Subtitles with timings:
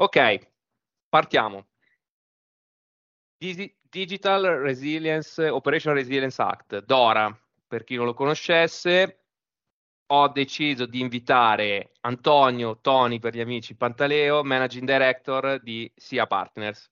[0.00, 0.38] Ok,
[1.08, 1.66] partiamo.
[3.36, 7.36] Digital Resilience Operation Resilience Act, DORA,
[7.66, 9.24] per chi non lo conoscesse,
[10.06, 16.88] ho deciso di invitare Antonio, Tony per gli amici, Pantaleo, Managing Director di SIA Partners.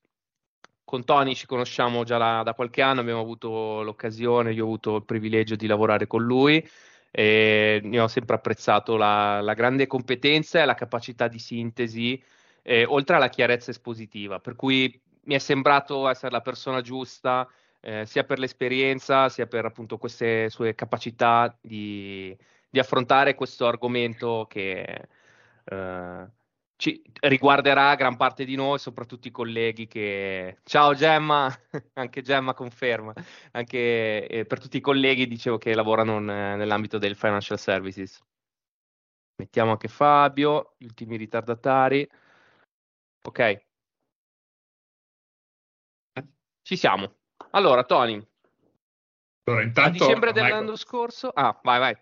[0.82, 4.96] Con Tony ci conosciamo già da, da qualche anno, abbiamo avuto l'occasione, io ho avuto
[4.96, 6.68] il privilegio di lavorare con lui
[7.12, 12.20] e ne ho sempre apprezzato la, la grande competenza e la capacità di sintesi,
[12.66, 17.48] eh, oltre alla chiarezza espositiva, per cui mi è sembrato essere la persona giusta
[17.80, 22.36] eh, sia per l'esperienza sia per appunto queste sue capacità di,
[22.68, 25.08] di affrontare questo argomento che
[25.64, 26.30] eh,
[26.76, 30.58] ci riguarderà gran parte di noi, soprattutto i colleghi che...
[30.64, 31.48] Ciao Gemma,
[31.94, 33.14] anche Gemma conferma,
[33.52, 38.20] anche eh, per tutti i colleghi dicevo che lavorano nell'ambito del financial services.
[39.36, 42.08] Mettiamo anche Fabio, gli ultimi ritardatari.
[43.26, 43.64] Ok.
[46.62, 47.14] Ci siamo.
[47.50, 48.24] Allora, Tony.
[49.44, 51.28] Allora, intanto, a dicembre dell'anno scorso...
[51.28, 51.96] Ah, vai, vai.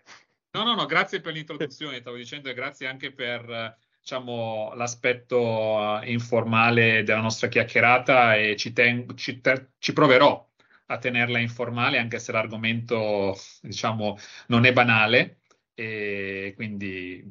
[0.53, 6.03] No, no, no, grazie per l'introduzione, stavo dicendo, e grazie anche per diciamo, l'aspetto uh,
[6.05, 10.47] informale della nostra chiacchierata e ci, ten- ci, te- ci, proverò
[10.87, 15.41] a tenerla informale anche se l'argomento diciamo, non è banale
[15.75, 17.25] e quindi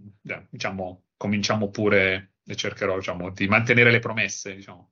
[0.49, 4.55] diciamo, cominciamo pure e cercherò diciamo, di mantenere le promesse.
[4.55, 4.91] Diciamo.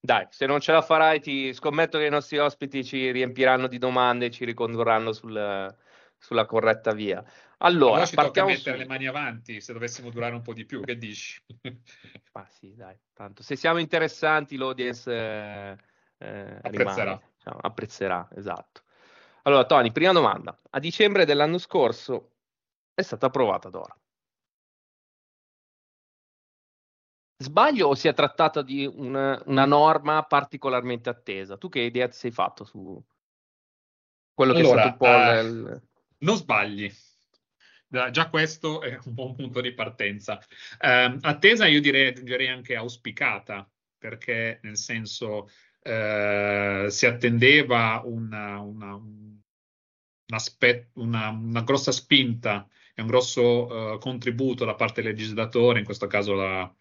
[0.00, 3.78] Dai, se non ce la farai, ti scommetto che i nostri ospiti ci riempiranno di
[3.78, 5.74] domande e ci ricondurranno sul,
[6.18, 7.24] sulla corretta via.
[7.58, 8.82] Allora, allora ci partiamo tocca mettere su...
[8.82, 11.42] le mani avanti se dovessimo durare un po' di più, che dici?
[12.32, 15.76] Ma sì, dai, tanto se siamo interessanti l'audience eh,
[16.18, 17.12] eh, apprezzerà.
[17.12, 18.82] Rimane, diciamo, apprezzerà, esatto.
[19.42, 20.58] Allora, Tony, prima domanda.
[20.70, 22.32] A dicembre dell'anno scorso
[22.94, 23.96] è stata approvata Dora.
[27.36, 31.56] Sbaglio o si è trattata di una, una, norma particolarmente attesa?
[31.56, 33.02] Tu che idea ti sei fatto su
[34.32, 35.82] quello che allora, è stato un po' uh, il
[36.18, 36.92] non sbagli.
[38.10, 40.40] Già questo è un buon punto di partenza.
[40.80, 45.48] Eh, attesa, io direi, direi, anche auspicata, perché nel senso
[45.80, 49.38] eh, si attendeva una, una, un
[50.26, 55.84] aspetto, una, una, grossa spinta e un grosso uh, contributo da parte del legislatore, in
[55.84, 56.74] questo caso la,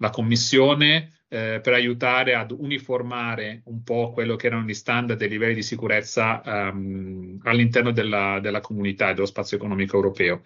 [0.00, 5.26] la Commissione, eh, per aiutare ad uniformare un po' quello che erano gli standard e
[5.26, 10.42] i livelli di sicurezza um, all'interno della, della, comunità e dello spazio economico europeo.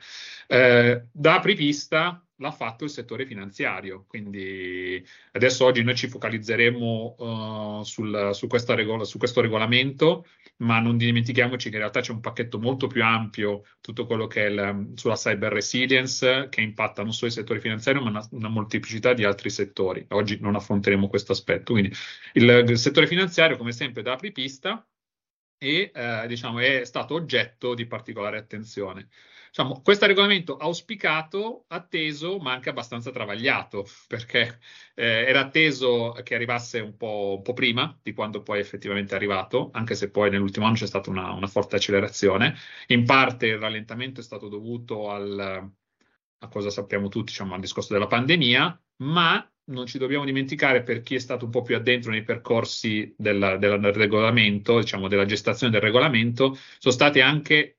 [0.47, 7.83] Eh, da apripista l'ha fatto il settore finanziario, quindi adesso oggi noi ci focalizzeremo uh,
[7.83, 10.25] sul, su, regola, su questo regolamento
[10.57, 14.47] ma non dimentichiamoci che in realtà c'è un pacchetto molto più ampio, tutto quello che
[14.47, 18.49] è il, sulla cyber resilience, che impatta non solo il settore finanziario, ma una, una
[18.49, 20.07] molteplicità di altri settori.
[20.11, 21.73] Oggi non affronteremo questo aspetto.
[21.73, 21.93] Quindi
[22.35, 24.87] il, il settore finanziario, come sempre, da apripista
[25.59, 29.09] e eh, diciamo, è stato oggetto di particolare attenzione.
[29.57, 34.59] Diciamo, questo regolamento auspicato, atteso, ma anche abbastanza travagliato, perché
[34.97, 39.17] eh, era atteso che arrivasse un po', un po', prima di quando poi effettivamente è
[39.17, 42.57] arrivato, anche se poi nell'ultimo anno c'è stata una, una forte accelerazione.
[42.89, 45.39] In parte il rallentamento è stato dovuto al,
[46.39, 51.01] a cosa sappiamo tutti, diciamo, al discorso della pandemia, ma non ci dobbiamo dimenticare per
[51.01, 55.27] chi è stato un po' più addentro nei percorsi del, del, del regolamento, diciamo della
[55.27, 57.79] gestazione del regolamento, sono state anche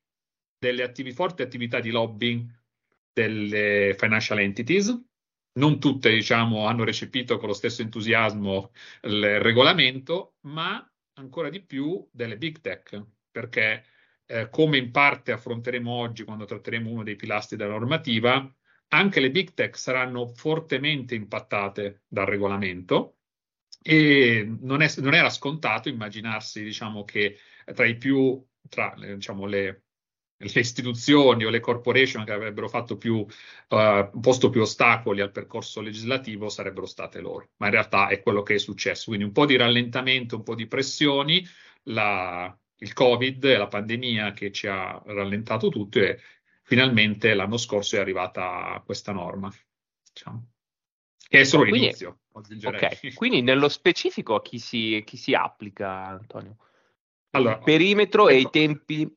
[0.65, 2.49] delle attivi, forti attività di lobbying
[3.13, 5.03] delle financial entities.
[5.57, 8.71] Non tutte, diciamo, hanno recepito con lo stesso entusiasmo
[9.03, 13.85] il regolamento, ma ancora di più delle big tech, perché
[14.25, 18.53] eh, come in parte affronteremo oggi quando tratteremo uno dei pilastri della normativa,
[18.89, 23.19] anche le big tech saranno fortemente impattate dal regolamento
[23.81, 27.37] e non, è, non era scontato immaginarsi diciamo, che
[27.73, 29.84] tra i più, tra diciamo, le,
[30.53, 35.81] le istituzioni o le corporation che avrebbero fatto più, uh, posto più ostacoli al percorso
[35.81, 39.05] legislativo sarebbero state loro, ma in realtà è quello che è successo.
[39.07, 41.45] Quindi un po' di rallentamento, un po' di pressioni,
[41.83, 46.19] la, il Covid la pandemia che ci ha rallentato tutto e
[46.63, 49.51] finalmente l'anno scorso è arrivata questa norma.
[50.13, 50.49] Diciamo.
[51.27, 52.19] Che è solo quindi, l'inizio.
[52.31, 56.57] Ok, quindi nello specifico a chi si, chi si applica, Antonio?
[57.31, 58.37] Allora, il perimetro ecco.
[58.37, 59.15] e i tempi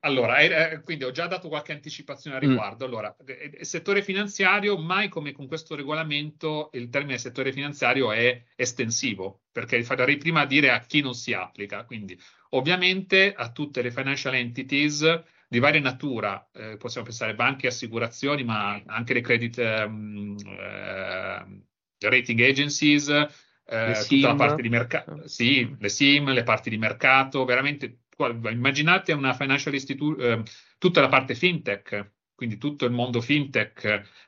[0.00, 2.48] allora, eh, quindi ho già dato qualche anticipazione a mm.
[2.48, 2.84] riguardo.
[2.84, 2.88] Mm.
[2.88, 9.42] Allora, eh, settore finanziario, mai come con questo regolamento, il termine settore finanziario è estensivo,
[9.52, 11.84] perché farei prima dire a chi non si applica.
[11.84, 12.18] Quindi,
[12.50, 18.44] ovviamente, a tutte le financial entities di varia natura, eh, possiamo pensare banche e assicurazioni,
[18.44, 21.62] ma anche le credit, um, eh,
[22.00, 27.44] rating agencies, eh, tutta la parte di mercato, sì, le SIM, le parti di mercato,
[27.44, 30.42] veramente immaginate una financial institution, eh,
[30.78, 33.80] tutta la parte fintech, quindi tutto il mondo fintech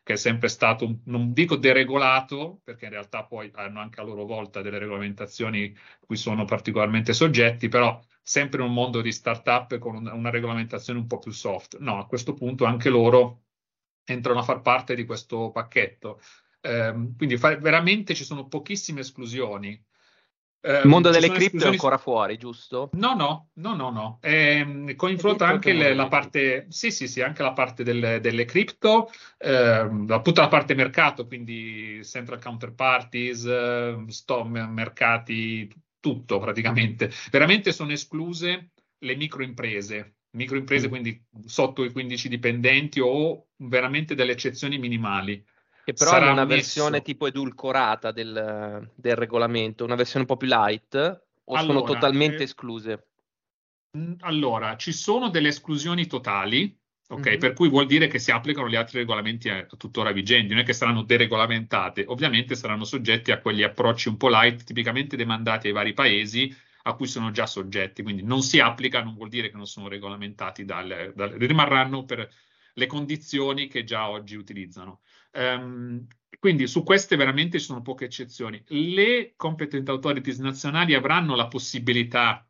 [0.02, 4.24] che è sempre stato, non dico deregolato, perché in realtà poi hanno anche a loro
[4.24, 10.12] volta delle regolamentazioni cui sono particolarmente soggetti, però sempre un mondo di startup con una,
[10.14, 11.78] una regolamentazione un po' più soft.
[11.78, 13.44] No, a questo punto anche loro
[14.04, 16.20] entrano a far parte di questo pacchetto.
[16.60, 19.80] Eh, quindi fa, veramente ci sono pochissime esclusioni.
[20.62, 21.72] Il mondo delle cripto esclusioni...
[21.72, 22.90] è ancora fuori, giusto?
[22.92, 24.18] No, no, no, no, no.
[24.20, 29.10] Eh, coinvolta anche le, la parte, sì, sì, sì, anche la parte delle, delle cripto,
[29.38, 29.88] eh,
[30.22, 37.10] tutta la parte mercato, quindi central counterparties, eh, sto, mercati, tutto praticamente.
[37.30, 40.90] Veramente sono escluse le microimprese, microimprese mm.
[40.90, 45.42] quindi sotto i 15 dipendenti o veramente delle eccezioni minimali.
[45.92, 46.46] Che però è una messo...
[46.46, 50.94] versione tipo edulcorata del, del, regolamento, una versione un po' più light,
[51.44, 53.06] o allora, sono totalmente eh, escluse?
[54.20, 56.76] Allora, ci sono delle esclusioni totali,
[57.08, 57.28] ok?
[57.28, 57.38] Mm-hmm.
[57.38, 60.64] Per cui vuol dire che si applicano gli altri regolamenti eh, tuttora vigenti, non è
[60.64, 65.72] che saranno deregolamentate, ovviamente saranno soggetti a quegli approcci un po' light, tipicamente demandati ai
[65.72, 66.54] vari paesi
[66.84, 69.88] a cui sono già soggetti, quindi non si applica, non vuol dire che non sono
[69.88, 72.30] regolamentati, dal, dal, rimarranno per
[72.74, 75.00] le condizioni che già oggi utilizzano.
[75.32, 76.06] Um,
[76.38, 78.62] quindi su queste veramente ci sono poche eccezioni.
[78.68, 82.48] Le competent authorities nazionali avranno la possibilità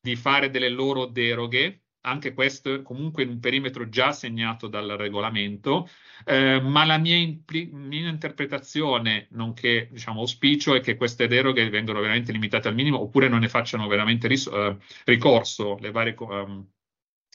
[0.00, 5.88] di fare delle loro deroghe, anche questo comunque in un perimetro già segnato dal regolamento,
[6.24, 12.00] eh, ma la mia, impli- mia, interpretazione, nonché diciamo, auspicio, è che queste deroghe vengano
[12.00, 16.64] veramente limitate al minimo oppure non ne facciano veramente ris- eh, ricorso le varie um,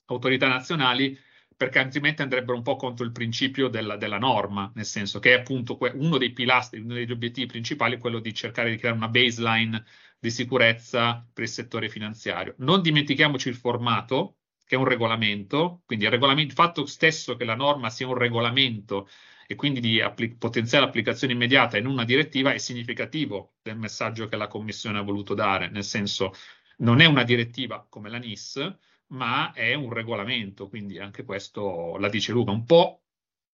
[0.05, 1.17] autorità nazionali
[1.61, 5.39] perché altrimenti andrebbero un po' contro il principio della, della norma, nel senso che è
[5.41, 9.85] appunto uno dei pilastri, uno degli obiettivi principali, quello di cercare di creare una baseline
[10.17, 12.55] di sicurezza per il settore finanziario.
[12.57, 17.45] Non dimentichiamoci il formato, che è un regolamento, quindi il, regolamento, il fatto stesso che
[17.45, 19.07] la norma sia un regolamento
[19.45, 24.35] e quindi di appli- potenziale applicazione immediata in una direttiva è significativo del messaggio che
[24.35, 26.33] la Commissione ha voluto dare, nel senso
[26.77, 28.79] non è una direttiva come la NIS,
[29.11, 33.01] ma è un regolamento, quindi anche questo la dice Luca, un po'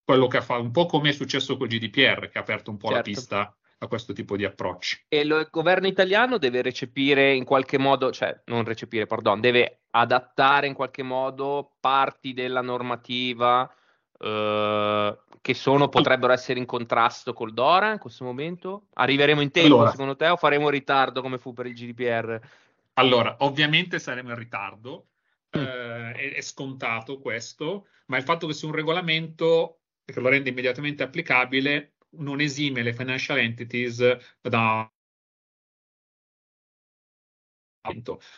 [0.03, 2.77] quello che fa, un po' come è successo con il GDPR, che ha aperto un
[2.77, 3.09] po' certo.
[3.09, 5.05] la pista a questo tipo di approcci.
[5.07, 10.67] E il governo italiano deve recepire in qualche modo, cioè non recepire, pardon, deve adattare
[10.67, 13.71] in qualche modo parti della normativa
[14.19, 18.87] eh, che sono, potrebbero essere in contrasto col DORA in questo momento?
[18.93, 22.39] Arriveremo in tempo allora, secondo te o faremo ritardo come fu per il GDPR?
[22.93, 25.05] Allora, ovviamente saremo in ritardo,
[25.57, 25.65] Mm.
[25.65, 30.49] eh, è, è, scontato questo, ma il fatto che sia un regolamento che lo rende
[30.49, 34.89] immediatamente applicabile non esime le financial entities da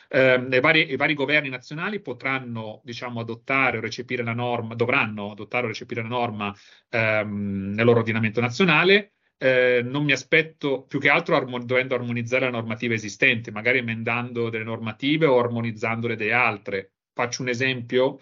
[0.10, 5.31] eh, i, vari, i, vari, governi nazionali potranno diciamo, adottare o recepire la norma, dovranno
[5.31, 6.54] adottare o recepire la norma
[6.89, 9.13] ehm, nel loro ordinamento nazionale.
[9.38, 14.50] Eh, non mi aspetto più che altro armo- dovendo armonizzare la normativa esistente, magari emendando
[14.50, 18.21] delle normative o armonizzandole delle altre faccio un esempio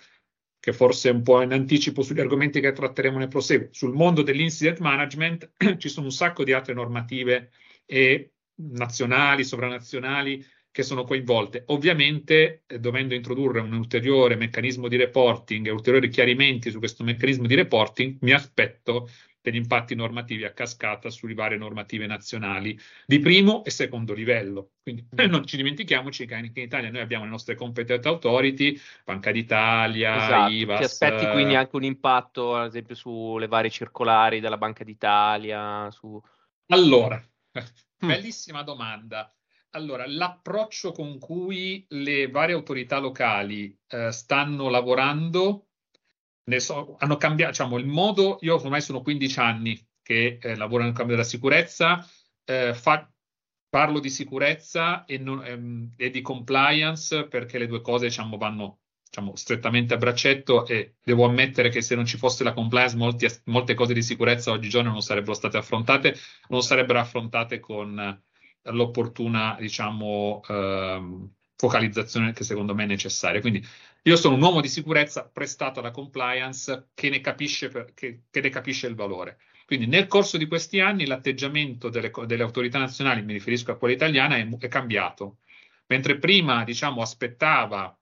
[0.60, 3.68] che forse è un po' in anticipo sugli argomenti che tratteremo nel proseguo.
[3.72, 7.52] Sul mondo dell'incident management ci sono un sacco di altre normative
[7.86, 11.64] e nazionali, sovranazionali che sono coinvolte.
[11.68, 17.46] Ovviamente, eh, dovendo introdurre un ulteriore meccanismo di reporting e ulteriori chiarimenti su questo meccanismo
[17.46, 19.10] di reporting, mi aspetto
[19.50, 24.72] degli impatti normativi a cascata sulle varie normative nazionali di primo e secondo livello.
[24.84, 25.30] Quindi mm.
[25.30, 30.18] non ci dimentichiamoci che anche in Italia noi abbiamo le nostre competent authority, Banca d'Italia,
[30.18, 30.52] esatto.
[30.52, 30.78] IVAS.
[30.80, 35.90] Ti aspetti quindi anche un impatto, ad esempio, sulle varie circolari della Banca d'Italia?
[35.92, 36.22] Su...
[36.68, 38.08] Allora, mm.
[38.08, 39.32] bellissima domanda.
[39.72, 45.67] Allora, l'approccio con cui le varie autorità locali eh, stanno lavorando
[46.60, 48.38] so, hanno cambiato diciamo, il modo.
[48.42, 52.08] Io ormai sono 15 anni che eh, lavoro nel cambio della sicurezza,
[52.46, 53.12] eh, fa,
[53.70, 58.80] parlo di sicurezza e, non, ehm, e, di compliance perché le due cose diciamo, vanno
[59.04, 63.28] diciamo, strettamente a braccetto e devo ammettere che se non ci fosse la compliance molti,
[63.46, 66.16] molte cose di sicurezza oggigiorno non sarebbero state affrontate,
[66.48, 68.22] non sarebbero affrontate con
[68.64, 73.42] l'opportuna diciamo, ehm, focalizzazione che secondo me è necessaria.
[73.42, 73.66] Quindi
[74.08, 78.40] io sono un uomo di sicurezza prestato alla compliance che ne capisce, per, che, che
[78.40, 79.40] ne capisce il valore.
[79.66, 83.94] Quindi nel corso di questi anni l'atteggiamento delle, delle autorità nazionali, mi riferisco a quella
[83.96, 85.40] italiana, è, è cambiato.
[85.88, 87.94] Mentre prima, diciamo, aspettava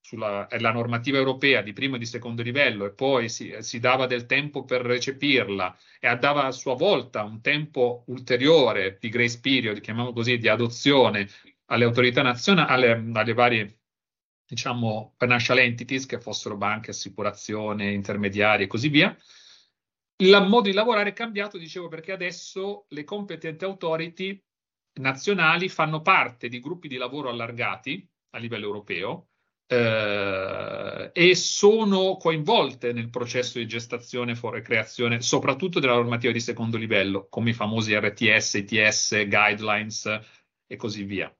[0.00, 4.24] sulla normativa europea di primo e di secondo livello e poi si, si, dava del
[4.24, 10.14] tempo per recepirla e dava a sua volta un tempo ulteriore di grace period, chiamiamolo
[10.14, 11.28] così, di adozione
[11.66, 13.78] alle autorità nazionali, alle, alle varie
[14.46, 19.16] diciamo financial entities che fossero banche, assicurazione, intermediari e così via.
[20.18, 24.42] Il modo di lavorare è cambiato, dicevo, perché adesso le competent authority
[24.94, 29.28] nazionali fanno parte di gruppi di lavoro allargati a livello europeo
[29.66, 36.76] eh, e sono coinvolte nel processo di gestazione e creazione, soprattutto della normativa di secondo
[36.76, 40.20] livello, come i famosi RTS, ITS, guidelines
[40.66, 41.35] e così via.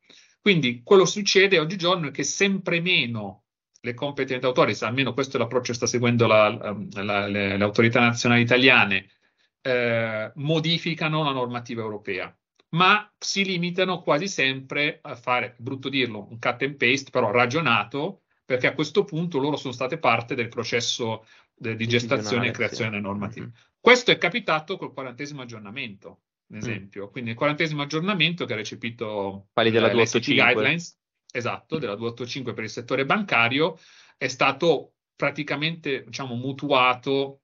[0.46, 3.46] Quindi quello che succede oggigiorno è che sempre meno
[3.80, 6.48] le competent authorities, almeno questo è l'approccio che sta seguendo la,
[6.92, 9.08] la, le, le, autorità nazionali italiane,
[9.60, 12.32] eh, modificano la normativa europea
[12.76, 18.22] ma si limitano quasi sempre a fare, brutto dirlo, un cut and paste, però ragionato,
[18.44, 21.26] perché a questo punto loro sono state parte del processo
[21.56, 23.46] de, di gestazione e creazione delle normative.
[23.46, 23.56] Mm-hmm.
[23.80, 26.58] Questo è capitato col quarantesimo aggiornamento, ad mm.
[26.58, 27.06] esempio.
[27.06, 27.10] Mm.
[27.10, 30.98] Quindi il quarantesimo aggiornamento che ha recepito Quali della 285 guidelines,
[31.32, 33.78] esatto, della 285 per il settore bancario,
[34.16, 37.40] è stato praticamente diciamo, mutuato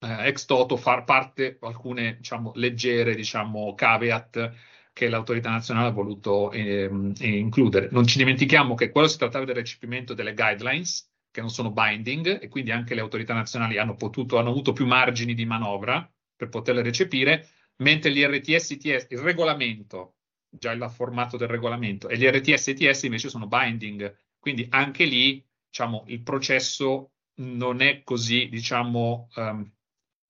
[0.00, 4.52] eh, ex toto far parte alcune diciamo, leggere diciamo, caveat
[4.92, 7.88] che l'autorità nazionale ha voluto eh, includere.
[7.90, 12.42] Non ci dimentichiamo che quello si trattava del recepimento delle guidelines, che non sono binding,
[12.42, 16.48] e quindi anche le autorità nazionali hanno, potuto, hanno avuto più margini di manovra per
[16.48, 17.48] poterle recepire,
[17.80, 20.16] mentre gli RTS, ITS, il regolamento,
[20.48, 24.16] già il formato del regolamento, e gli RTS ITS invece sono binding.
[24.38, 29.70] Quindi anche lì, diciamo, il processo non è così, diciamo, um,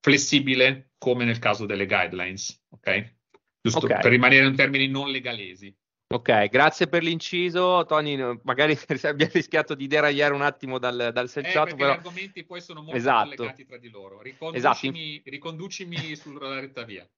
[0.00, 3.16] flessibile come nel caso delle guidelines, ok?
[3.62, 4.00] Giusto okay.
[4.00, 5.74] per rimanere in termini non legalesi.
[6.12, 7.84] Ok, grazie per l'inciso.
[7.86, 11.70] Tony, magari abbiamo rischiato di deragliare un attimo dal, dal selciato.
[11.70, 11.92] Eh, però...
[11.92, 13.36] gli argomenti poi sono molto esatto.
[13.36, 14.20] collegati tra di loro.
[14.20, 15.30] Riconducimi, esatto.
[15.30, 17.08] riconducimi sulla retta via.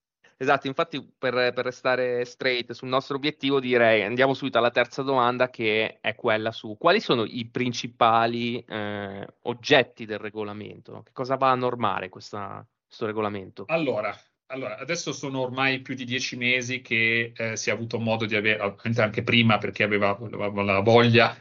[0.42, 5.48] Esatto, infatti per, per, restare straight sul nostro obiettivo direi andiamo subito alla terza domanda
[5.50, 11.02] che è quella su quali sono i principali eh, oggetti del regolamento?
[11.04, 13.66] Che cosa va a normare questa, questo regolamento?
[13.68, 14.12] Allora,
[14.46, 18.34] allora, adesso sono ormai più di dieci mesi che eh, si è avuto modo di
[18.34, 21.36] avere, anche prima perché aveva, la voglia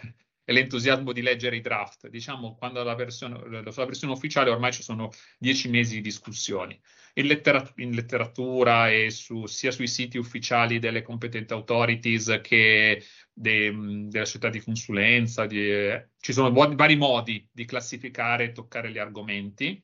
[0.52, 2.08] e l'entusiasmo di leggere i draft.
[2.10, 6.80] Diciamo, quando la versione, la versione ufficiale ormai ci sono dieci mesi di discussioni.
[7.16, 13.04] In, lettera, in letteratura e su, sia sui siti ufficiali delle competent authorities che
[13.34, 13.72] de,
[14.08, 19.00] della società di consulenza, di, eh, ci sono vari modi di classificare e toccare gli
[19.00, 19.84] argomenti.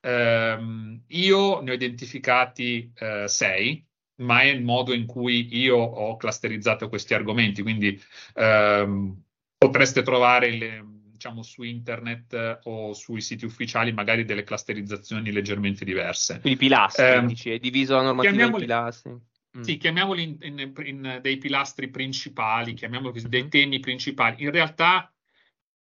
[0.00, 3.84] Um, io ne ho identificati uh, sei,
[4.20, 8.00] ma è il modo in cui io ho clusterizzato questi argomenti, quindi
[8.34, 9.20] um,
[9.58, 15.84] potreste trovare le, diciamo, su internet eh, o sui siti ufficiali magari delle clusterizzazioni leggermente
[15.84, 16.40] diverse.
[16.40, 19.10] Quindi pilastri, eh, dici, è diviso la normativa in pilastri.
[19.58, 19.62] Mm.
[19.62, 24.44] Sì, chiamiamoli in, in, in, dei pilastri principali, chiamiamoli dei temi principali.
[24.44, 25.12] In realtà,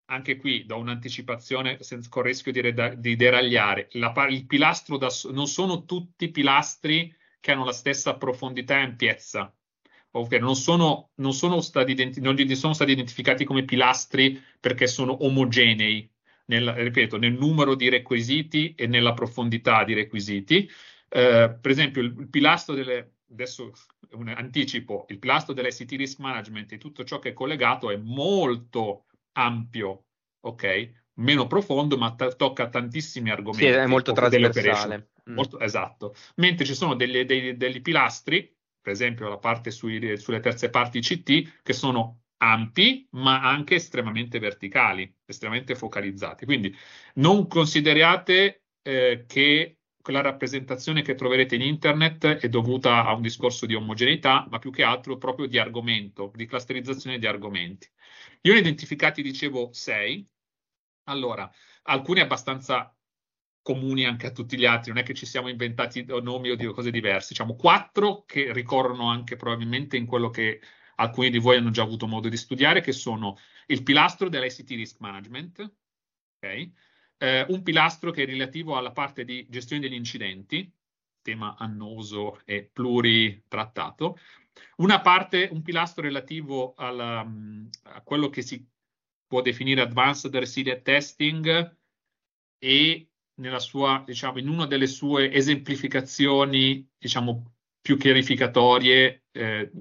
[0.05, 3.89] anche qui do un'anticipazione senza, con il rischio di, di deragliare.
[3.94, 9.53] La, il pilastro da, non sono tutti pilastri che hanno la stessa profondità e ampiezza
[10.17, 15.24] ovvero non sono, non sono, stati, identi- non sono stati identificati come pilastri perché sono
[15.24, 16.10] omogenei,
[16.45, 20.69] nel, ripeto, nel numero di requisiti e nella profondità di requisiti.
[21.10, 23.72] Eh, per esempio, il, il pilastro delle, adesso
[24.12, 29.05] un anticipo, il pilastro dell'ICT risk management e tutto ciò che è collegato è molto
[29.34, 30.05] ampio,
[30.41, 31.03] ok?
[31.15, 33.65] Meno profondo, ma t- tocca tantissimi argomenti.
[33.65, 35.10] Sì, è molto trasversale.
[35.29, 35.34] Mm.
[35.34, 36.13] Molto, esatto.
[36.36, 38.53] Mentre ci sono degli, dei, degli pilastri
[38.86, 44.38] per esempio la parte sui, sulle terze parti CT, che sono ampi ma anche estremamente
[44.38, 46.46] verticali, estremamente focalizzati.
[46.46, 46.72] Quindi
[47.15, 53.65] non considerate eh, che quella rappresentazione che troverete in internet è dovuta a un discorso
[53.65, 57.89] di omogeneità, ma più che altro proprio di argomento, di clusterizzazione di argomenti.
[58.42, 60.24] Io ne ho identificati, dicevo, sei.
[61.06, 61.50] Allora,
[61.86, 62.95] alcuni abbastanza
[63.65, 66.91] comuni anche a tutti gli altri, non è che ci siamo inventati nomi o cose
[66.91, 70.62] diverse, diciamo quattro che ricorrono anche probabilmente in quello che
[70.98, 75.00] alcuni di voi hanno già avuto modo di studiare, che sono il pilastro dell'ICT Risk
[75.00, 75.74] Management,
[76.38, 76.72] okay?
[77.17, 80.72] eh, un pilastro che è relativo alla parte di gestione degli incidenti,
[81.24, 84.19] tema annoso e pluritrattato,
[84.77, 87.27] una parte, un pilastro relativo alla,
[87.81, 88.63] a quello che si
[89.25, 91.77] può definire Advanced Resilient Testing
[92.60, 99.72] e nella sua, diciamo, in una delle sue esemplificazioni, diciamo, più chiarificatorie, eh,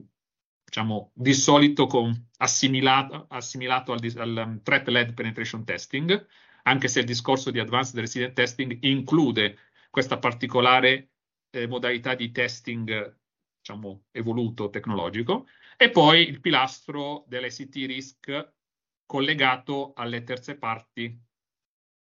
[0.65, 6.27] diciamo, di solito con, assimilato, assimilato al, al um, threat-led penetration testing,
[6.65, 9.59] anche se il discorso di advanced resident testing include
[9.91, 11.11] questa particolare
[11.51, 13.17] eh, modalità di testing,
[13.61, 15.47] diciamo, evoluto tecnologico,
[15.77, 18.53] e poi il pilastro dell'ICT risk
[19.07, 21.17] collegato alle terze parti,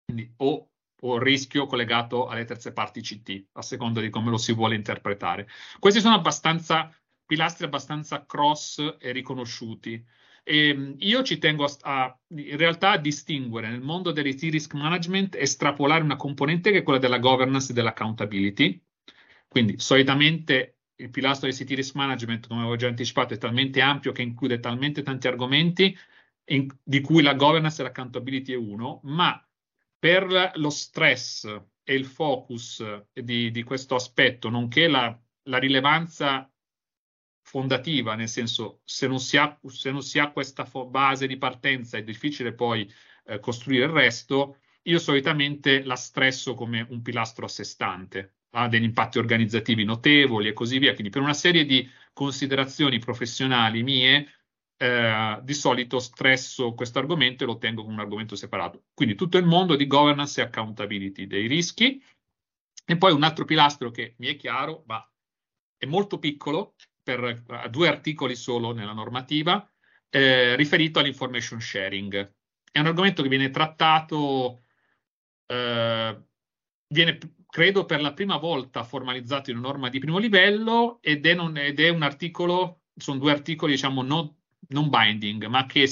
[0.05, 0.72] quindi o,
[1.05, 5.49] o rischio collegato alle terze parti CT, a seconda di come lo si vuole interpretare.
[5.79, 6.95] Questi sono abbastanza
[7.33, 10.05] pilastri abbastanza cross e riconosciuti.
[10.45, 14.75] E ehm, io ci tengo a, a, in realtà a distinguere nel mondo dell'IT risk
[14.75, 18.83] management, estrapolare una componente che è quella della governance e dell'accountability.
[19.49, 24.13] Quindi solitamente il pilastro di ICT risk management, come avevo già anticipato, è talmente ampio
[24.13, 25.97] che include talmente tanti argomenti
[26.47, 29.43] in, di cui la governance e l'accountability è uno, ma
[30.03, 31.45] per lo stress
[31.85, 36.53] e il focus di, di questo aspetto, nonché la, la rilevanza
[37.41, 42.03] fondativa, nel senso se non si ha, non si ha questa base di partenza è
[42.03, 42.93] difficile poi
[43.27, 48.67] eh, costruire il resto, io solitamente la stresso come un pilastro a sé stante, ha
[48.67, 54.42] degli impatti organizzativi notevoli e così via, quindi per una serie di considerazioni professionali mie,
[54.83, 58.87] eh, di solito stresso questo argomento e lo tengo come un argomento separato.
[58.95, 62.03] Quindi tutto il mondo di governance e accountability dei rischi.
[62.85, 65.09] E poi un altro pilastro che mi è chiaro, ma
[65.77, 69.71] è molto piccolo, per due articoli solo nella normativa,
[70.11, 72.35] eh, riferito all'information sharing.
[72.73, 74.65] È un argomento che viene trattato,
[75.47, 76.23] eh,
[76.89, 81.35] viene credo per la prima volta formalizzato in una norma di primo livello ed è,
[81.35, 85.89] non, ed è un articolo, sono due articoli diciamo non, non binding, ma che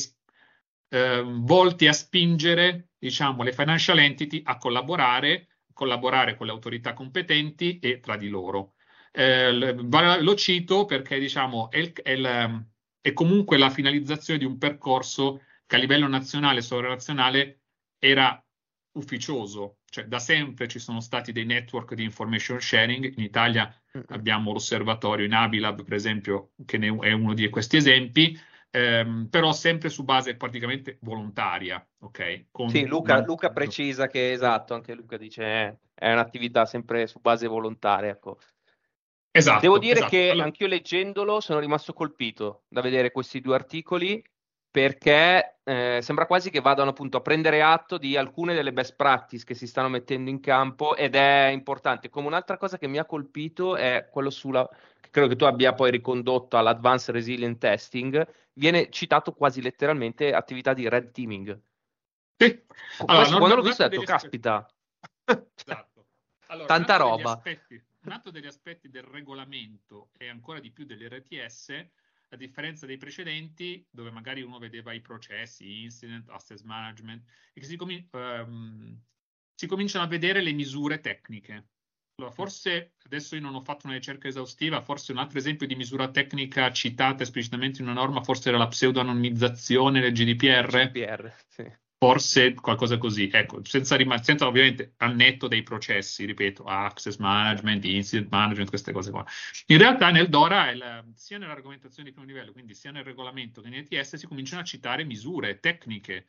[0.88, 7.78] eh, volti a spingere diciamo, le financial entity a collaborare, collaborare con le autorità competenti
[7.78, 8.74] e tra di loro.
[9.12, 12.66] Eh, lo cito perché diciamo, è, il, è, il,
[13.00, 17.60] è, comunque la finalizzazione di un percorso che a livello nazionale e sovranazionale
[17.98, 18.42] era
[18.92, 23.72] ufficioso, cioè da sempre ci sono stati dei network di information sharing, in Italia
[24.08, 28.38] abbiamo l'osservatorio in Abilab per esempio che è uno di questi esempi,
[28.70, 31.84] ehm, però sempre su base praticamente volontaria.
[32.00, 32.48] Okay?
[32.50, 37.20] Con sì, Luca, Luca, precisa che esatto, anche Luca dice eh, è un'attività sempre su
[37.20, 38.10] base volontaria.
[38.10, 38.38] Ecco.
[39.32, 40.10] Esatto, Devo dire esatto.
[40.10, 40.44] che allora...
[40.44, 44.22] anch'io leggendolo sono rimasto colpito da vedere questi due articoli
[44.70, 49.44] perché eh, sembra quasi che vadano appunto a prendere atto di alcune delle best practice
[49.44, 52.08] che si stanno mettendo in campo ed è importante.
[52.08, 54.68] Come un'altra cosa che mi ha colpito è quello sulla,
[55.00, 60.72] che credo che tu abbia poi ricondotto all'Advanced Resilient Testing, viene citato quasi letteralmente attività
[60.72, 61.60] di red teaming.
[62.36, 62.64] Sì.
[63.06, 64.66] Allora, quando l'ho visto ho detto, caspita,
[65.54, 66.06] esatto.
[66.46, 67.32] allora, tanta roba.
[67.32, 71.86] Aspetti un altro degli aspetti del regolamento e ancora di più dell'RTS,
[72.30, 77.66] a differenza dei precedenti, dove magari uno vedeva i processi, incident, asset management, e che
[77.66, 79.00] si, com- um,
[79.54, 81.68] si cominciano a vedere le misure tecniche.
[82.16, 85.74] Allora, forse adesso io non ho fatto una ricerca esaustiva, forse un altro esempio di
[85.74, 90.90] misura tecnica citata esplicitamente in una norma, forse era la pseudo-anonimizzazione del GDPR.
[90.90, 96.64] GDPR, sì forse qualcosa così, ecco, senza, rim- senza ovviamente al netto dei processi, ripeto,
[96.64, 99.22] access management, incident management, queste cose qua.
[99.66, 103.68] In realtà nel DORA, il, sia nell'argomentazione di primo livello, quindi sia nel regolamento che
[103.68, 106.24] in ETS, si cominciano a citare misure tecniche,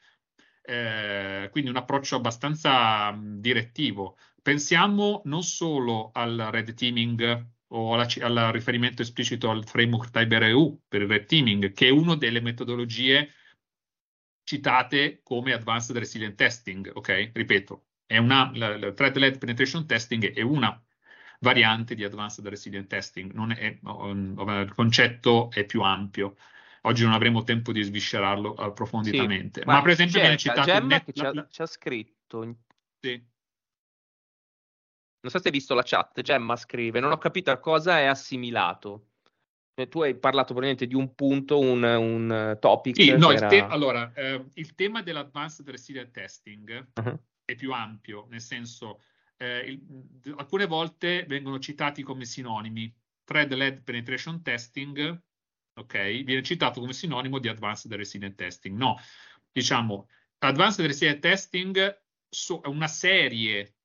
[0.63, 4.17] eh, quindi un approccio abbastanza mh, direttivo.
[4.41, 10.81] Pensiamo non solo al red teaming o alla, al riferimento esplicito al framework Tiber EU
[10.85, 13.29] per il red teaming, che è una delle metodologie
[14.43, 17.31] citate come Advanced Resilient Testing, ok?
[17.33, 20.81] Ripeto, è una, la, la Thread-led Penetration Testing è una
[21.39, 26.35] variante di Advanced Resilient Testing, è, il concetto è più ampio.
[26.83, 29.61] Oggi non avremo tempo di sviscerarlo approfonditamente.
[29.61, 30.63] Sì, ma, per esempio viene citato...
[30.63, 31.03] Gemma net...
[31.05, 32.57] che ci ha, ci ha scritto...
[32.99, 33.29] Sì.
[35.21, 38.05] Non so se hai visto la chat, Gemma scrive, non ho capito a cosa è
[38.05, 39.10] assimilato.
[39.81, 42.95] Eh, tu hai parlato probabilmente di un punto, un, un topic.
[42.95, 43.47] Sì, no, era...
[43.47, 47.19] te- allora, eh, il tema dell'advanced resilient testing uh-huh.
[47.45, 49.01] è più ampio, nel senso,
[49.37, 52.93] eh, il, alcune volte vengono citati come sinonimi.
[53.23, 55.21] Thread-led penetration testing,
[55.73, 58.77] ok, viene citato come sinonimo di advanced resilient testing.
[58.77, 58.99] No,
[59.51, 60.07] diciamo,
[60.39, 63.75] advanced resilient testing so, è una serie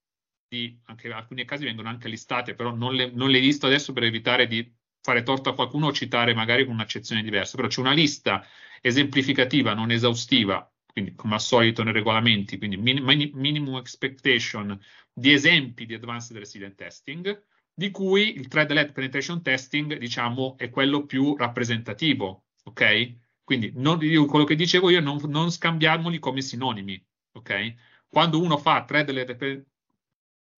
[0.48, 3.92] di, anche in alcuni casi vengono anche listate, però non le, non le listo adesso
[3.92, 4.75] per evitare di
[5.06, 8.44] fare torto a qualcuno o citare magari con un'accezione diversa, però c'è una lista
[8.80, 14.76] esemplificativa non esaustiva, quindi come al solito nei regolamenti, quindi min- minimum expectation
[15.12, 17.40] di esempi di advanced resilient testing,
[17.72, 23.16] di cui il thread-led penetration testing, diciamo, è quello più rappresentativo, ok?
[23.44, 27.00] Quindi non, io, quello che dicevo io, non, non scambiamoli come sinonimi,
[27.32, 27.74] ok?
[28.08, 29.66] Quando uno fa thread-led,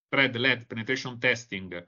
[0.08, 1.86] thread-led penetration testing,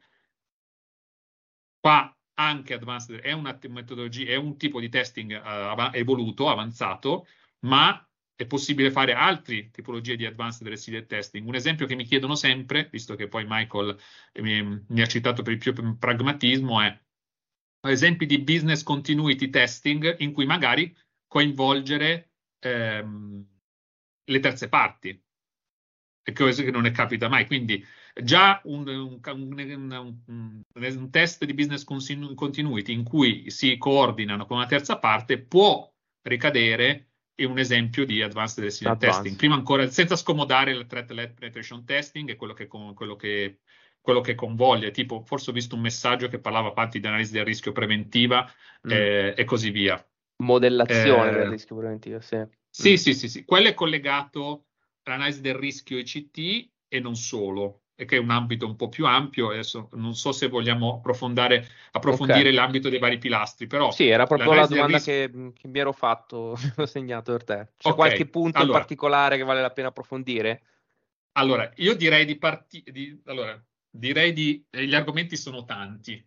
[1.81, 7.27] fa anche advanced, è una metodologia, è un tipo di testing uh, evoluto, avanzato,
[7.61, 11.47] ma è possibile fare altre tipologie di advanced resilient testing.
[11.47, 13.99] Un esempio che mi chiedono sempre, visto che poi Michael
[14.41, 16.99] mi, mi ha citato per il più pragmatismo, è
[17.83, 23.47] esempi di business continuity testing in cui magari coinvolgere ehm,
[24.25, 25.23] le terze parti,
[26.23, 27.47] che non ne capita mai.
[27.47, 27.85] Quindi
[28.23, 34.67] già un, un, un, un, test di business continuity in cui si coordinano con una
[34.67, 35.91] terza parte può
[36.23, 37.09] ricadere
[37.41, 39.23] in un esempio di advanced resident Advanced.
[39.23, 39.37] testing.
[39.39, 43.61] Prima ancora, senza scomodare il threat-led penetration testing, è quello che, quello che
[44.01, 47.45] quello che convoglia, tipo forse ho visto un messaggio che parlava avanti di analisi del
[47.45, 48.51] rischio preventiva
[48.87, 48.91] mm.
[48.91, 50.05] eh, e così via.
[50.43, 52.43] Modellazione eh, del rischio preventivo, sì.
[52.69, 52.95] Sì, mm.
[52.95, 54.67] sì, sì, sì, quello è collegato
[55.03, 59.07] all'analisi del rischio ECT e non solo, e che è un ambito un po' più
[59.07, 59.51] ampio.
[59.51, 62.53] Adesso non so se vogliamo approfondire okay.
[62.53, 63.91] l'ambito dei vari pilastri, però.
[63.91, 65.13] Sì, era proprio la domanda rischio...
[65.13, 67.69] che, che, mi ero fatto, ho segnato per te.
[67.77, 67.95] C'è okay.
[67.95, 70.63] qualche punto allora, in particolare che vale la pena approfondire?
[71.33, 73.19] Allora, io direi di partire.
[73.25, 74.65] Allora, direi di.
[74.71, 76.25] Eh, gli argomenti sono tanti.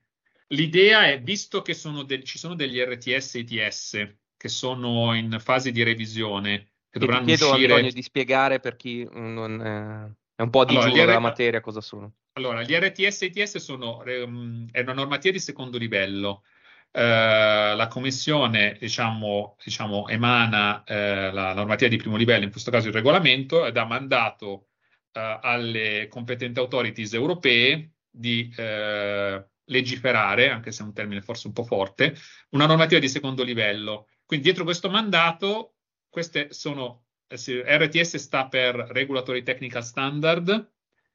[0.48, 5.38] L'idea è, visto che sono de- ci sono degli RTS e ITS che sono in
[5.40, 7.72] fase di revisione, che dovranno ti chiedo, uscire...
[7.72, 11.62] Antonio, di spiegare per chi non è, è un po' di allora, giuro della materia
[11.62, 12.14] cosa sono.
[12.34, 16.44] Allora, gli RTS e ITS sono um, è una normativa di secondo livello.
[16.92, 22.88] Uh, la Commissione diciamo, diciamo, emana uh, la normativa di primo livello, in questo caso
[22.88, 24.68] il regolamento, ed ha mandato
[25.14, 28.54] uh, alle competenti authorities europee di
[29.66, 32.16] legiferare, anche se è un termine forse un po' forte,
[32.50, 34.08] una normativa di secondo livello.
[34.26, 35.74] Quindi dietro questo mandato
[36.14, 37.03] queste sono,
[37.36, 40.72] RTS sta per Regulatory Technical Standard,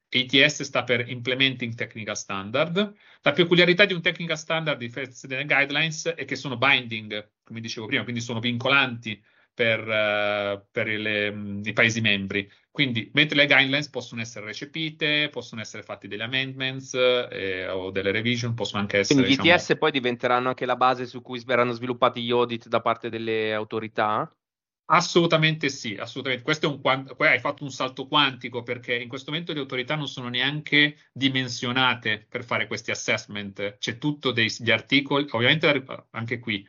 [0.09, 2.93] ATS sta per Implementing Technical Standard.
[3.21, 4.91] La peculiarità di un Technical Standard di
[5.23, 9.21] delle guidelines è che sono binding, come dicevo prima, quindi sono vincolanti
[9.53, 12.49] per, uh, per le, um, i Paesi membri.
[12.71, 18.11] Quindi, mentre le guidelines possono essere recepite, possono essere fatti degli amendments eh, o delle
[18.11, 19.19] revision, possono anche essere...
[19.19, 19.57] Quindi gli diciamo...
[19.57, 23.53] ITS poi diventeranno anche la base su cui verranno sviluppati gli audit da parte delle
[23.53, 24.33] autorità?
[24.91, 26.43] Assolutamente sì, assolutamente.
[26.43, 29.95] Questo è un poi hai fatto un salto quantico perché in questo momento le autorità
[29.95, 33.77] non sono neanche dimensionate per fare questi assessment.
[33.77, 36.67] C'è tutto degli articoli, ovviamente anche qui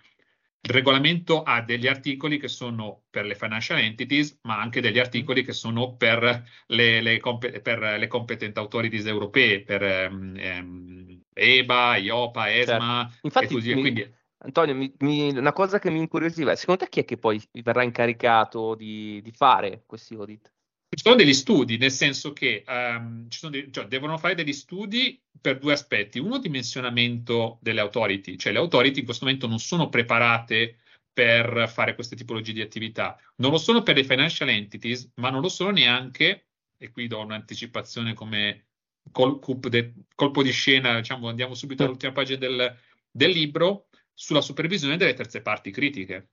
[0.62, 5.42] il regolamento ha degli articoli che sono per le financial entities, ma anche degli articoli
[5.42, 7.20] che sono per le, le,
[7.62, 13.26] per le competent authorities europee, per ehm, EBA, IOPA, ESMA certo.
[13.26, 13.80] Infatti, e così via.
[13.80, 17.42] Quindi Antonio, mi, mi, una cosa che mi incuriosiva, secondo te chi è che poi
[17.62, 20.50] verrà incaricato di, di fare questi audit?
[20.88, 25.58] Ci sono degli studi, nel senso che um, dei, cioè, devono fare degli studi per
[25.58, 26.18] due aspetti.
[26.18, 30.78] Uno, dimensionamento delle authority, cioè le authority in questo momento non sono preparate
[31.12, 33.16] per fare queste tipologie di attività.
[33.36, 36.46] Non lo sono per le financial entities, ma non lo sono neanche,
[36.78, 38.64] e qui do un'anticipazione come
[39.12, 42.76] col, de, colpo di scena, diciamo, andiamo subito all'ultima pagina del,
[43.10, 43.88] del libro,
[44.20, 46.32] sulla supervisione delle terze parti critiche.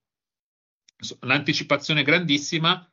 [1.21, 2.85] L'anticipazione grandissima,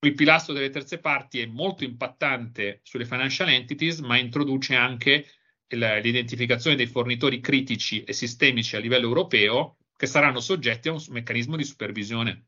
[0.00, 5.26] il pilastro delle terze parti è molto impattante sulle financial entities, ma introduce anche
[5.68, 11.56] l'identificazione dei fornitori critici e sistemici a livello europeo che saranno soggetti a un meccanismo
[11.56, 12.46] di supervisione.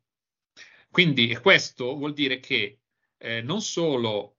[0.88, 2.80] Quindi questo vuol dire che
[3.18, 4.38] eh, non solo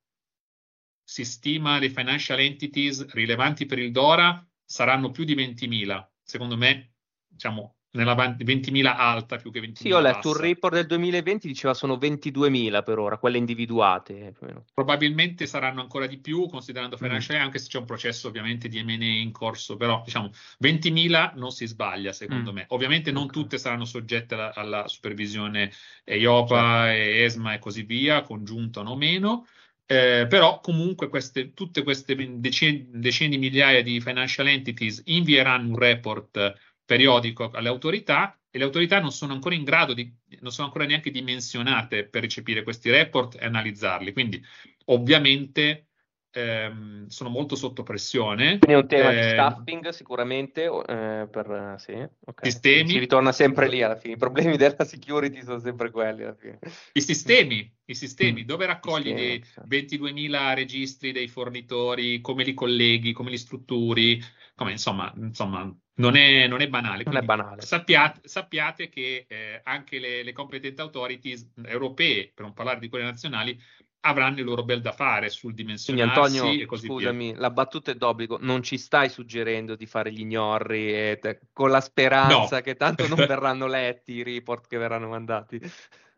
[1.03, 6.94] si stima le financial entities rilevanti per il DORA saranno più di 20.000, secondo me
[7.35, 11.73] diciamo, nella 20.000 alta più che 20.000 Sì, ho letto un report del 2020, diceva
[11.73, 14.33] sono 22.000 per ora, quelle individuate.
[14.73, 17.41] Probabilmente saranno ancora di più, considerando Financial, mm.
[17.41, 20.29] anche se c'è un processo ovviamente di M&A in corso, però diciamo
[20.61, 22.55] 20.000 non si sbaglia secondo mm.
[22.55, 22.65] me.
[22.69, 23.41] Ovviamente non okay.
[23.41, 25.71] tutte saranno soggette alla, alla supervisione
[26.03, 27.01] EIOPA, certo.
[27.01, 29.47] e ESMA e così via, congiunta o meno.
[29.87, 35.77] Eh, però comunque queste, tutte queste decine, decine di migliaia di financial entities invieranno un
[35.77, 40.67] report periodico alle autorità e le autorità non sono ancora in grado di, non sono
[40.67, 44.13] ancora neanche dimensionate per recepire questi report e analizzarli.
[44.13, 44.41] Quindi
[44.85, 45.87] ovviamente
[46.31, 48.59] ehm, sono molto sotto pressione.
[48.59, 52.49] Quindi è un tema eh, di ehm, staffing sicuramente, eh, per, sì, okay.
[52.51, 52.89] sistemi.
[52.89, 56.59] Si ritorna sempre lì alla fine, i problemi della security sono sempre quelli alla fine.
[56.93, 58.45] I sistemi, i sistemi, mm.
[58.45, 64.21] dove raccogli i 22.000 registri dei fornitori, come li colleghi, come li strutturi,
[64.55, 67.03] come, insomma, insomma non, è, non, è, banale.
[67.05, 67.61] Non è banale.
[67.61, 73.05] Sappiate, sappiate che eh, anche le, le competent authorities europee, per non parlare di quelle
[73.05, 73.59] nazionali,
[74.01, 77.39] avranno il loro bel da fare sul dimensionarsi Quindi Antonio, e così scusami, via.
[77.39, 81.71] la battuta è d'obbligo, non ci stai suggerendo di fare gli ignorri e te, con
[81.71, 82.61] la speranza no.
[82.61, 85.59] che tanto non verranno letti i report che verranno mandati?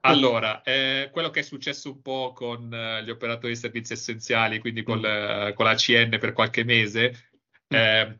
[0.02, 4.60] Allora, eh, quello che è successo un po' con uh, gli operatori di servizi essenziali,
[4.60, 5.48] quindi con, mm.
[5.50, 7.30] uh, con la CN per qualche mese,
[7.74, 8.12] mm.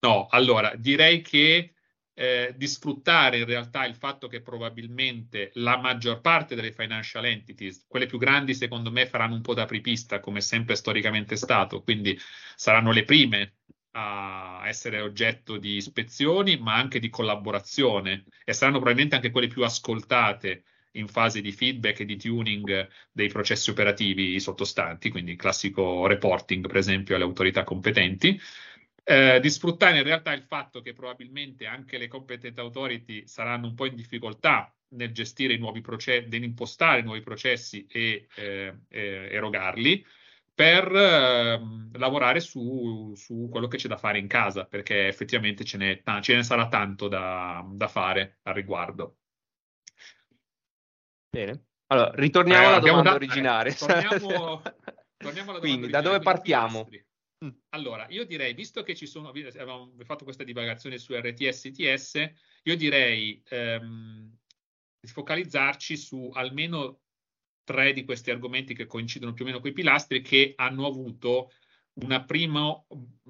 [0.00, 1.74] No, allora direi che
[2.18, 7.86] eh, di sfruttare in realtà il fatto che probabilmente la maggior parte delle financial entities,
[7.86, 12.18] quelle più grandi secondo me faranno un po' da apripista come sempre storicamente stato, quindi
[12.56, 13.54] saranno le prime
[13.92, 19.62] a essere oggetto di ispezioni ma anche di collaborazione e saranno probabilmente anche quelle più
[19.62, 26.66] ascoltate in fase di feedback e di tuning dei processi operativi sottostanti, quindi classico reporting
[26.66, 28.40] per esempio alle autorità competenti
[29.10, 33.74] eh, di sfruttare in realtà il fatto che probabilmente anche le competent authority saranno un
[33.74, 39.28] po' in difficoltà nel gestire i nuovi processi, nell'impostare i nuovi processi e eh, eh,
[39.32, 40.04] erogarli
[40.54, 41.58] per eh,
[41.92, 46.34] lavorare su, su, quello che c'è da fare in casa, perché effettivamente ce, n'è, ce
[46.34, 49.16] ne sarà tanto da, da fare al riguardo.
[51.30, 51.64] Bene.
[51.86, 53.72] Allora, ritorniamo alla domanda da, originaria.
[53.72, 54.62] torniamo,
[55.16, 56.84] torniamo alla Quindi, da dove partiamo?
[56.84, 57.07] Pilastri.
[57.44, 57.50] Mm.
[57.70, 62.32] Allora, io direi, visto che ci sono, abbiamo fatto questa divagazione su RTS e ITS,
[62.64, 64.36] io direi ehm,
[65.00, 67.02] di focalizzarci su almeno
[67.62, 71.52] tre di questi argomenti che coincidono più o meno con i pilastri che hanno avuto
[72.00, 72.72] una prima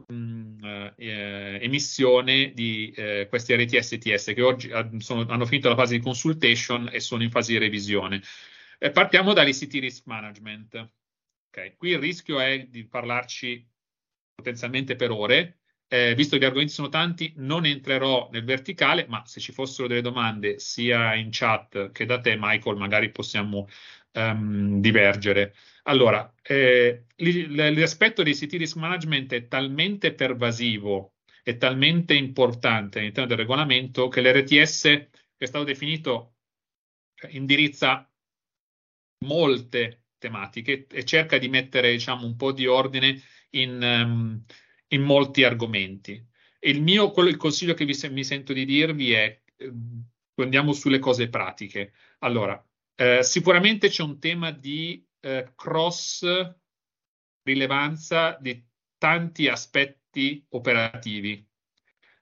[0.07, 0.65] mh, mm,
[0.97, 5.97] eh, emissione di eh, questi RTS e ITS che oggi sono, hanno finito la fase
[5.97, 8.23] di consultation e sono in fase di revisione.
[8.79, 10.91] Eh, partiamo dall'ICT Risk Management.
[11.49, 11.75] Okay.
[11.77, 13.67] Qui il rischio è di parlarci
[14.39, 15.59] potenzialmente per ore.
[15.91, 19.89] Eh, visto che gli argomenti sono tanti, non entrerò nel verticale, ma se ci fossero
[19.89, 23.67] delle domande sia in chat che da te, Michael, magari possiamo
[24.13, 25.55] um, divergere.
[25.85, 33.39] Allora, eh, l'aspetto dei siti risk management è talmente pervasivo, è talmente importante all'interno del
[33.39, 36.35] regolamento che l'RTS, che è stato definito,
[37.15, 38.07] cioè, indirizza
[39.25, 44.45] molte tematiche e cerca di mettere diciamo, un po' di ordine in, um,
[44.89, 46.25] in molti argomenti.
[46.61, 49.73] Il mio, quello, il consiglio che vi, mi sento di dirvi è eh,
[50.43, 51.93] andiamo sulle cose pratiche.
[52.21, 52.63] Allora,
[52.95, 56.25] eh, sicuramente c'è un tema di eh, cross
[57.43, 58.65] rilevanza di
[58.99, 61.45] tanti aspetti operativi.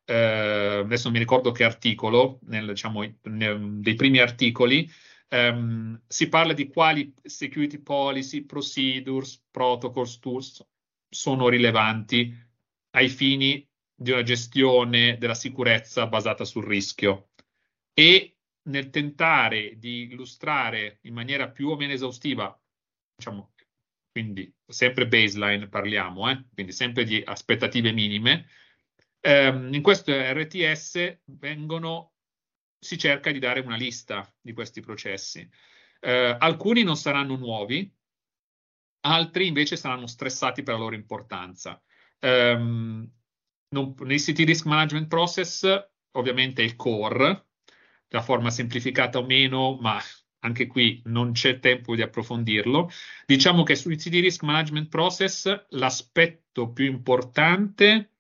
[0.05, 4.89] Eh, adesso mi ricordo che articolo, nel, diciamo, nel, dei primi articoli,
[5.29, 10.65] ehm, si parla di quali security policy, procedures, protocols, tools
[11.17, 12.35] sono rilevanti
[12.91, 17.31] ai fini di una gestione della sicurezza basata sul rischio
[17.95, 22.61] e nel tentare di illustrare in maniera più o meno esaustiva,
[23.15, 23.55] diciamo,
[24.11, 26.45] quindi sempre baseline parliamo, eh?
[26.53, 28.49] quindi sempre di aspettative minime,
[29.21, 32.13] ehm, in questo RTS vengono,
[32.79, 35.49] si cerca di dare una lista di questi processi.
[36.01, 37.91] Eh, alcuni non saranno nuovi,
[39.07, 41.81] altri invece saranno stressati per la loro importanza.
[42.21, 43.09] Um,
[43.69, 47.47] non, nei siti risk management process, ovviamente il core,
[48.09, 50.01] la forma semplificata o meno, ma
[50.41, 52.91] anche qui non c'è tempo di approfondirlo.
[53.27, 58.13] Diciamo che sui siti risk management process l'aspetto più importante,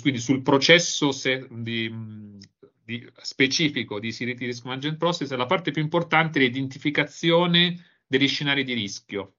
[0.00, 1.90] quindi sul processo se, di,
[2.84, 8.62] di, specifico di siti risk management process, la parte più importante è l'identificazione degli scenari
[8.62, 9.36] di rischio.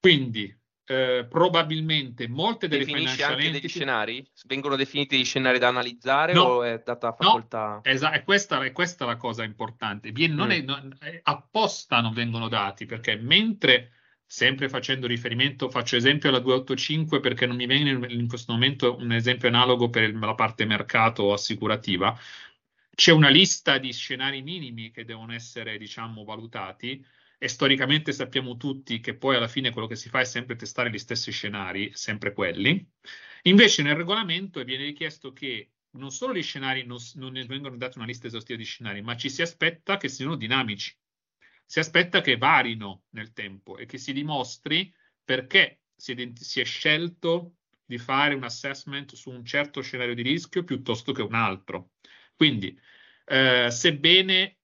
[0.00, 3.60] Quindi eh, probabilmente molte delle Definisci financial anche entity...
[3.60, 4.30] degli scenari?
[4.46, 7.74] Vengono definiti gli scenari da analizzare no, o è data facoltà?
[7.74, 10.10] No, esatto, è questa, è questa la cosa importante.
[10.28, 10.50] Non mm.
[10.50, 13.90] è, non, è, apposta non vengono dati perché mentre
[14.24, 19.12] sempre facendo riferimento, faccio esempio alla 285 perché non mi viene in questo momento un
[19.12, 22.18] esempio analogo per la parte mercato assicurativa,
[22.94, 27.04] c'è una lista di scenari minimi che devono essere, diciamo, valutati
[27.38, 30.90] e storicamente sappiamo tutti che poi alla fine quello che si fa è sempre testare
[30.90, 32.86] gli stessi scenari, sempre quelli.
[33.42, 38.06] Invece nel regolamento viene richiesto che non solo gli scenari non, non vengono dati una
[38.06, 40.96] lista esaustiva di scenari, ma ci si aspetta che siano dinamici.
[41.66, 44.92] si aspetta che varino nel tempo e che si dimostri
[45.24, 50.64] perché si si è scelto di fare un assessment su un certo scenario di rischio
[50.64, 51.93] piuttosto che un altro.
[52.36, 52.78] Quindi,
[53.26, 54.58] eh, sebbene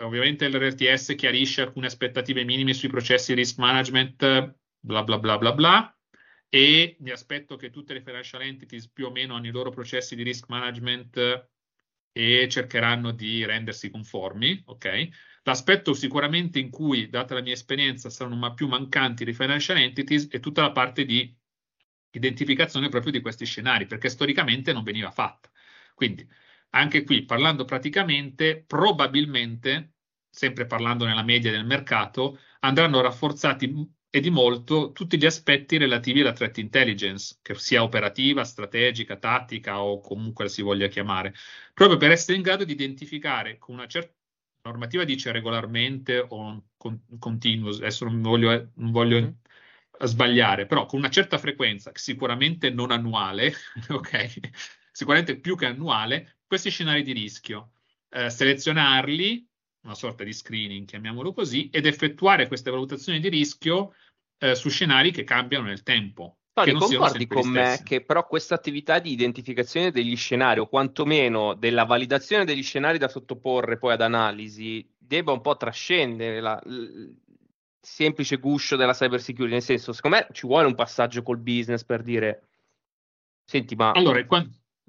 [0.00, 5.98] ovviamente l'RTS chiarisce alcune aspettative minime sui processi risk management, bla bla bla bla bla,
[6.48, 10.14] e mi aspetto che tutte le financial entities più o meno hanno i loro processi
[10.14, 11.48] di risk management
[12.12, 15.08] e cercheranno di rendersi conformi, ok?
[15.44, 20.38] L'aspetto sicuramente in cui, data la mia esperienza, saranno più mancanti le financial entities è
[20.38, 21.34] tutta la parte di
[22.10, 25.50] identificazione proprio di questi scenari, perché storicamente non veniva fatta.
[25.94, 26.28] Quindi,
[26.74, 29.94] anche qui, parlando praticamente, probabilmente,
[30.30, 36.20] sempre parlando nella media del mercato, andranno rafforzati e di molto tutti gli aspetti relativi
[36.20, 41.34] alla threat intelligence, che sia operativa, strategica, tattica o comunque si voglia chiamare,
[41.72, 44.14] proprio per essere in grado di identificare con una certa
[44.64, 50.04] normativa dice regolarmente o con, continuous, adesso non voglio, non voglio mm.
[50.04, 53.52] sbagliare, però con una certa frequenza, sicuramente non annuale,
[53.88, 54.40] ok?
[54.92, 57.72] Sicuramente più che annuale, questi scenari di rischio,
[58.10, 59.48] eh, selezionarli,
[59.84, 63.94] una sorta di screening, chiamiamolo così, ed effettuare queste valutazioni di rischio
[64.38, 66.36] eh, su scenari che cambiano nel tempo.
[66.52, 71.84] Tony, concordi con me che però questa attività di identificazione degli scenari o quantomeno della
[71.84, 77.16] validazione degli scenari da sottoporre poi ad analisi debba un po' trascendere la, il
[77.80, 81.84] semplice guscio della cyber security, nel senso, secondo me ci vuole un passaggio col business
[81.84, 82.48] per dire
[83.44, 84.24] senti, ma Allora,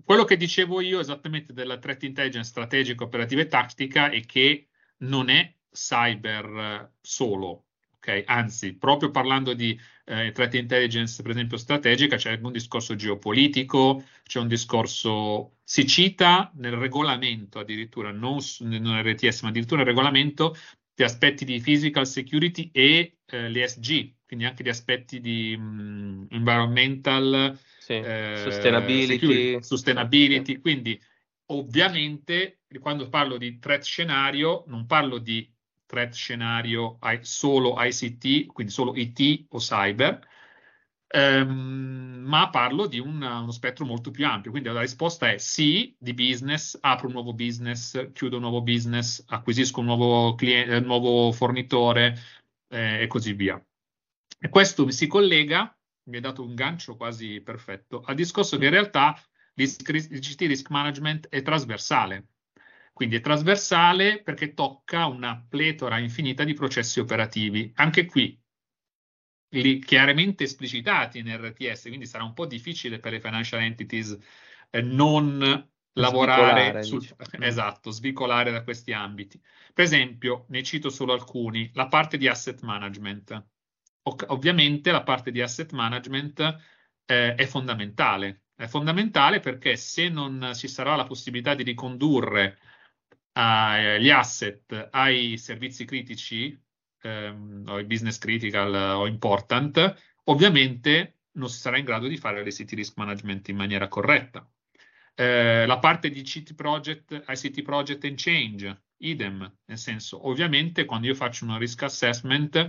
[0.04, 5.30] quello che dicevo io esattamente della threat intelligence strategica, operativa e tattica è che non
[5.30, 7.66] è cyber solo,
[7.98, 8.24] ok?
[8.26, 14.40] Anzi, proprio parlando di eh, threat intelligence, per esempio, strategica, c'è un discorso geopolitico, c'è
[14.40, 20.56] un discorso, si cita nel regolamento addirittura, non nel RTS, ma addirittura nel regolamento,
[20.96, 26.24] gli aspetti di physical security e eh, l'ESG, quindi anche gli aspetti di mh, mm,
[26.30, 30.60] environmental sì, eh, sustainability, security, sustainability.
[30.60, 31.02] Quindi
[31.48, 35.52] ovviamente quando parlo di threat scenario non parlo di
[35.86, 40.26] threat scenario solo ICT, quindi solo IT o cyber,
[41.08, 44.52] ehm, ma parlo di un, uno spettro molto più ampio.
[44.52, 49.22] Quindi la risposta è sì, di business, apro un nuovo business, chiudo un nuovo business,
[49.28, 52.18] acquisisco un nuovo, cliente, un nuovo fornitore
[52.70, 53.62] eh, e così via.
[54.40, 58.66] E questo mi si collega, mi ha dato un gancio quasi perfetto, al discorso che
[58.66, 59.18] in realtà
[59.56, 62.28] l'ICT risk management è trasversale
[62.94, 67.72] quindi è trasversale perché tocca una pletora infinita di processi operativi.
[67.76, 68.40] Anche qui,
[69.50, 74.16] li chiaramente esplicitati in RTS, quindi sarà un po' difficile per le financial entities
[74.70, 77.04] eh, non lavorare sul,
[77.40, 79.42] esatto, svicolare da questi ambiti.
[79.74, 83.46] Per esempio, ne cito solo alcuni, la parte di asset management.
[84.04, 86.40] Ov- ovviamente la parte di asset management
[87.06, 88.44] eh, è fondamentale.
[88.56, 92.60] È fondamentale perché se non ci sarà la possibilità di ricondurre
[93.34, 96.58] agli asset, ai servizi critici,
[97.02, 102.44] ehm, o i business critical o important, ovviamente non si sarà in grado di fare
[102.44, 104.48] l'ICT risk management in maniera corretta.
[105.16, 111.08] Eh, la parte di CT project, ICT project and change, idem, nel senso, ovviamente quando
[111.08, 112.68] io faccio un risk assessment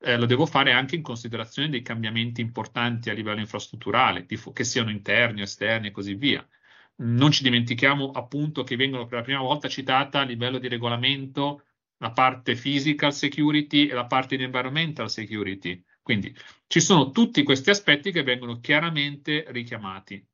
[0.00, 4.90] eh, lo devo fare anche in considerazione dei cambiamenti importanti a livello infrastrutturale, che siano
[4.90, 6.46] interni o esterni e così via
[7.00, 11.64] non ci dimentichiamo appunto che vengono per la prima volta citata a livello di regolamento
[11.98, 15.82] la parte physical security e la parte di environmental security.
[16.02, 16.34] Quindi
[16.66, 20.26] ci sono tutti questi aspetti che vengono chiaramente richiamati.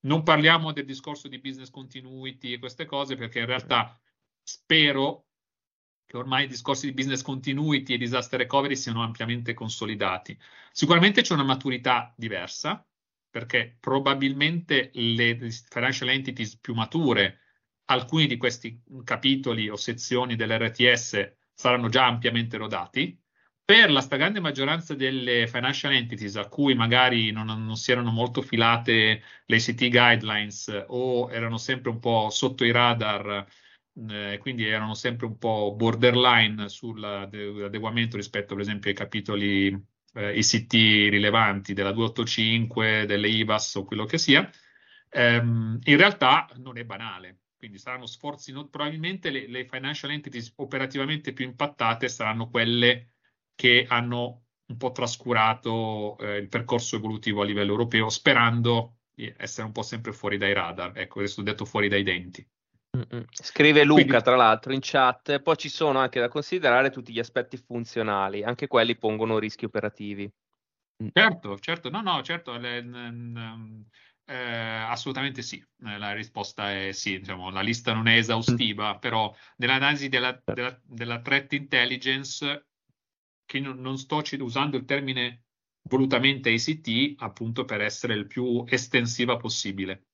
[0.00, 3.98] Non parliamo del discorso di business continuity e queste cose perché in realtà
[4.42, 5.26] spero
[6.06, 10.38] che ormai i discorsi di business continuity e disaster recovery siano ampiamente consolidati.
[10.72, 12.86] Sicuramente c'è una maturità diversa,
[13.30, 15.36] perché probabilmente le
[15.68, 17.40] financial entities più mature,
[17.86, 23.20] alcuni di questi capitoli o sezioni dell'RTS saranno già ampiamente rodati.
[23.64, 28.42] Per la stragrande maggioranza delle financial entities a cui magari non, non si erano molto
[28.42, 33.46] filate le ICT guidelines o erano sempre un po' sotto i radar,
[34.08, 39.68] eh, quindi erano sempre un po' borderline sull'adeguamento rispetto, per esempio, ai capitoli
[40.14, 40.72] eh, ICT
[41.10, 44.48] rilevanti della 285, delle IVAS o quello che sia,
[45.10, 47.40] ehm, in realtà non è banale.
[47.56, 53.12] Quindi saranno sforzi, no, probabilmente le, le financial entities operativamente più impattate saranno quelle
[53.54, 59.66] che hanno un po' trascurato eh, il percorso evolutivo a livello europeo, sperando di essere
[59.66, 60.92] un po' sempre fuori dai radar.
[60.98, 62.46] Ecco, adesso ho detto fuori dai denti.
[63.30, 65.40] Scrive Luca, Quindi, tra l'altro, in chat.
[65.40, 70.30] Poi ci sono anche da considerare tutti gli aspetti funzionali, anche quelli pongono rischi operativi.
[71.02, 71.08] Mm.
[71.12, 73.84] Certo, certo, no, no, certo, le, n,
[74.26, 75.56] eh, assolutamente sì.
[75.56, 78.98] Eh, la risposta è sì, diciamo, la lista non è esaustiva, mm.
[78.98, 80.52] però nell'analisi della, certo.
[80.52, 82.66] della, della threat intelligence,
[83.44, 85.42] che non, non sto usando il termine
[85.88, 90.06] volutamente ICT, appunto per essere il più estensiva possibile.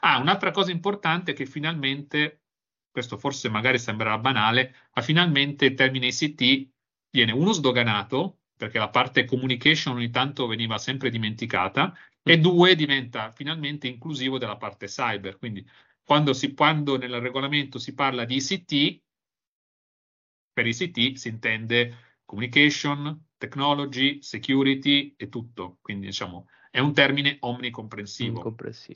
[0.00, 2.42] Ah, un'altra cosa importante è che finalmente,
[2.90, 6.70] questo forse magari sembrerà banale, ma finalmente il termine ICT
[7.10, 13.32] viene uno sdoganato, perché la parte communication ogni tanto veniva sempre dimenticata, e due diventa
[13.32, 15.38] finalmente inclusivo della parte cyber.
[15.38, 15.66] Quindi
[16.04, 19.02] quando, si, quando nel regolamento si parla di ICT,
[20.52, 25.78] per ICT si intende communication, technology, security e tutto.
[25.80, 28.40] Quindi diciamo è un termine omnicomprensivo.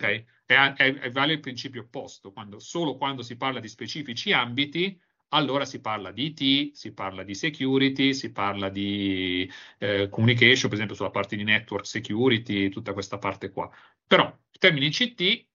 [0.07, 0.25] Okay?
[0.47, 4.99] E, e, e, vale il principio opposto, quando, solo quando si parla di specifici ambiti,
[5.29, 10.75] allora si parla di IT, si parla di security, si parla di eh, communication, per
[10.75, 13.71] esempio sulla parte di network security, tutta questa parte qua.
[14.07, 15.47] Però il termine ICT,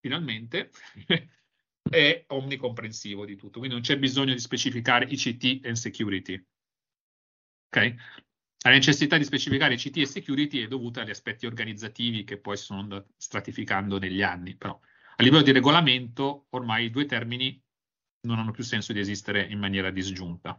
[0.00, 0.72] finalmente,
[1.88, 6.46] è omnicomprensivo di tutto, quindi non c'è bisogno di specificare ICT e security.
[7.68, 7.96] Okay?
[8.66, 13.08] La necessità di specificare CT e security è dovuta agli aspetti organizzativi che poi sono
[13.14, 14.80] stratificando negli anni, però
[15.16, 17.62] a livello di regolamento ormai i due termini
[18.22, 20.58] non hanno più senso di esistere in maniera disgiunta.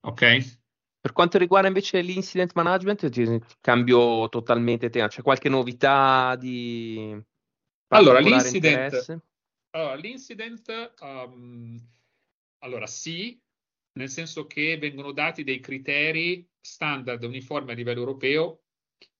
[0.00, 0.58] Ok?
[1.00, 5.06] Per quanto riguarda invece l'incident management, cambio totalmente tema.
[5.06, 7.16] C'è qualche novità di
[7.90, 9.22] allora l'incident,
[9.70, 11.80] allora, l'incident um,
[12.58, 13.40] allora sì,
[13.92, 18.62] nel senso che vengono dati dei criteri standard uniformi a livello europeo,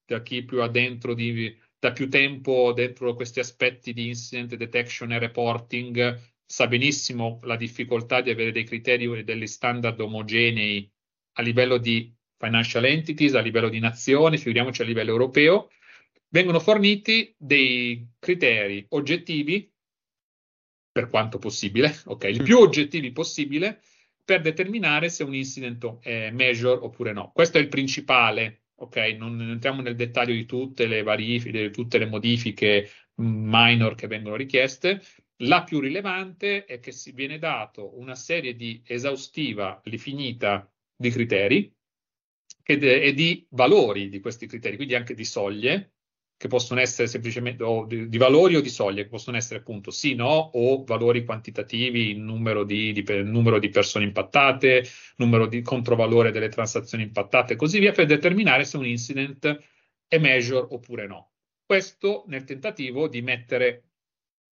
[0.04, 5.18] da chi più addentro di, da più tempo dentro questi aspetti di incident detection e
[5.18, 10.90] reporting sa benissimo la difficoltà di avere dei criteri e degli standard omogenei
[11.38, 15.70] a livello di financial entities, a livello di nazioni, figuriamoci a livello europeo,
[16.28, 19.72] vengono forniti dei criteri oggettivi
[20.92, 23.82] per quanto possibile, ok, il più oggettivi possibile
[24.26, 27.30] per determinare se un incident è major oppure no.
[27.32, 28.96] Questo è il principale, ok?
[29.16, 34.34] Non entriamo nel dettaglio di tutte le verifiche, di tutte le modifiche minor che vengono
[34.34, 35.00] richieste.
[35.40, 41.72] La più rilevante è che si viene dato una serie di esaustiva, definita di criteri
[42.64, 45.95] e di valori di questi criteri, quindi anche di soglie,
[46.38, 50.14] che possono essere semplicemente di, di, valori o di soglie, che possono essere appunto sì,
[50.14, 54.84] no o valori quantitativi, numero di, di, numero di persone impattate,
[55.16, 59.58] numero di controvalore delle transazioni impattate e così via, per determinare se un incident
[60.06, 61.32] è major oppure no.
[61.64, 63.84] Questo nel tentativo di mettere,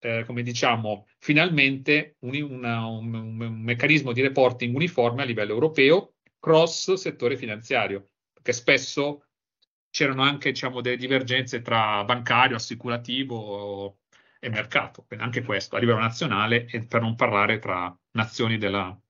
[0.00, 6.14] eh, come diciamo, finalmente un, una, un, un meccanismo di reporting uniforme a livello europeo
[6.40, 9.24] cross settore finanziario, perché spesso
[9.94, 13.98] c'erano anche diciamo, delle divergenze tra bancario, assicurativo
[14.40, 19.00] e mercato, anche questo a livello nazionale e per non parlare tra nazioni della,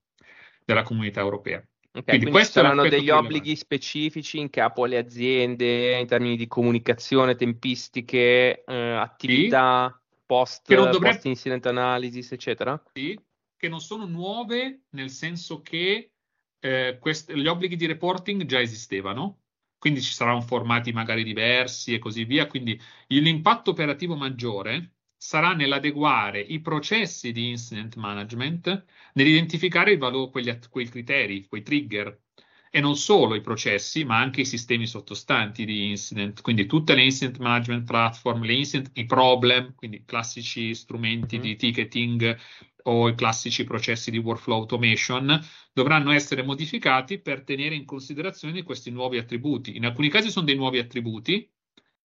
[0.62, 1.66] della comunità europea.
[1.90, 7.34] Okay, quindi, quindi saranno degli obblighi specifici in capo alle aziende in termini di comunicazione,
[7.34, 10.98] tempistiche, eh, attività sì, post, dovrebbe...
[10.98, 12.82] post incident analysis, eccetera?
[12.92, 13.18] Sì,
[13.56, 16.10] che non sono nuove nel senso che
[16.60, 19.43] eh, quest- gli obblighi di reporting già esistevano,
[19.84, 22.46] quindi ci saranno formati magari diversi e così via.
[22.46, 28.82] Quindi l'impatto operativo maggiore sarà nell'adeguare i processi di incident management,
[29.12, 32.18] nell'identificare valore, quegli, quei criteri, quei trigger,
[32.70, 37.04] e non solo i processi, ma anche i sistemi sottostanti di incident, quindi tutte le
[37.04, 41.40] incident management platform, le incident, i problem, quindi classici strumenti mm.
[41.42, 42.38] di ticketing
[42.84, 45.38] o i classici processi di workflow automation
[45.74, 49.76] dovranno essere modificati per tenere in considerazione questi nuovi attributi.
[49.76, 51.50] In alcuni casi sono dei nuovi attributi,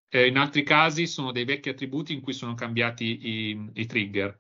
[0.09, 4.38] eh, in altri casi sono dei vecchi attributi in cui sono cambiati i, i trigger.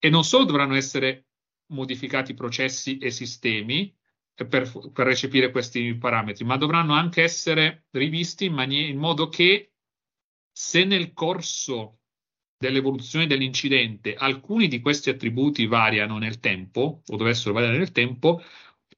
[0.00, 1.28] E non solo dovranno essere
[1.66, 3.96] modificati processi e sistemi
[4.34, 9.74] per, per recepire questi parametri, ma dovranno anche essere rivisti in, mani- in modo che
[10.50, 12.00] se nel corso
[12.58, 18.42] dell'evoluzione dell'incidente, alcuni di questi attributi variano nel tempo o dovessero variare nel tempo,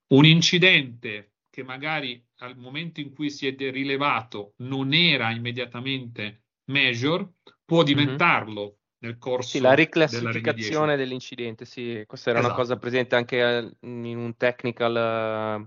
[0.08, 7.28] un incidente che magari al momento in cui si è rilevato non era immediatamente major,
[7.64, 7.84] può mhm.
[7.84, 8.74] diventarlo mm-hmm.
[8.98, 12.54] nel corso sì, la riclassificazione dell'incidente, sì, questa era esatto.
[12.54, 15.66] una cosa presente anche in un technical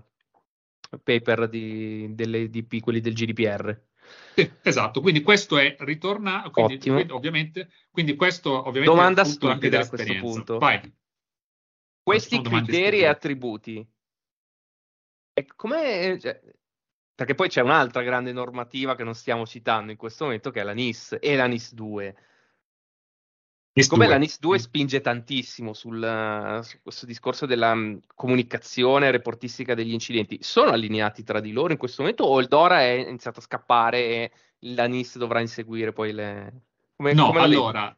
[0.90, 3.86] uh, paper di, delle, di quelli del GDPR.
[4.34, 9.88] Sì, esatto, quindi questo è ritorna, quindi, quindi, ovviamente, quindi questo ovviamente Domanda stupida a
[9.88, 10.58] questo punto.
[10.58, 10.80] Vai.
[12.02, 13.86] Questi criteri e attributi,
[15.46, 16.40] come, cioè,
[17.14, 20.62] perché poi c'è un'altra grande normativa che non stiamo citando in questo momento, che è
[20.64, 22.16] la NIS e la NIS 2.
[23.72, 29.92] Siccome la NIS 2 spinge tantissimo sul, su questo discorso della um, comunicazione reportistica degli
[29.92, 33.42] incidenti, sono allineati tra di loro in questo momento o il DORA è iniziato a
[33.42, 36.62] scappare e la NIS dovrà inseguire poi le...
[36.96, 37.96] Come, no, come allora,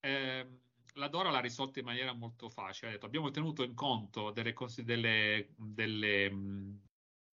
[0.00, 0.59] eh,
[0.94, 4.54] la DORA l'ha risolta in maniera molto facile, ha detto abbiamo tenuto in conto delle,
[4.84, 6.32] delle, delle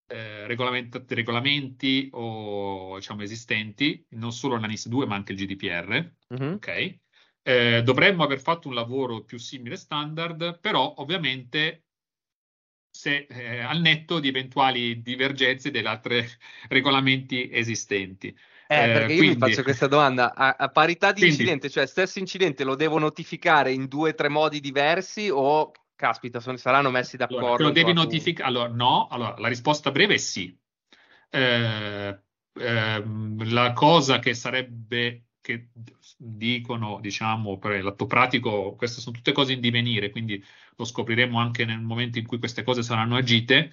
[0.07, 6.53] eh, regolamenti, o, diciamo, esistenti, non solo la NIS 2 ma anche il GDPR, mm-hmm.
[6.53, 6.99] ok?
[7.41, 11.85] Eh, dovremmo aver fatto un lavoro più simile standard, però ovviamente
[12.89, 16.25] se, eh, al netto di eventuali divergenze degli altri
[16.67, 18.35] regolamenti esistenti.
[18.69, 19.35] Eh, perché io quindi...
[19.35, 21.35] mi faccio questa domanda, a, a parità di quindi...
[21.35, 26.39] incidente, cioè stesso incidente lo devo notificare in due o tre modi diversi o, caspita,
[26.39, 27.45] sono, saranno messi d'accordo?
[27.45, 30.55] Allora, lo devi notificare, allora no, allora, la risposta breve è sì.
[31.29, 32.19] Eh,
[32.53, 33.03] eh,
[33.37, 35.69] la cosa che sarebbe che
[36.17, 40.43] dicono, diciamo, per l'atto pratico, queste sono tutte cose in divenire, quindi
[40.75, 43.71] lo scopriremo anche nel momento in cui queste cose saranno agite.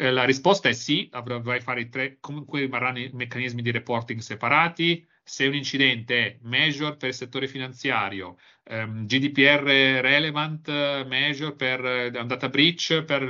[0.00, 5.04] Eh, la risposta è sì, avrai fare tre, comunque rimarranno meccanismi di reporting separati.
[5.24, 9.64] Se un incidente è measure per il settore finanziario, ehm, GDPR
[10.00, 10.68] relevant
[11.04, 13.26] measure per eh, data breach per,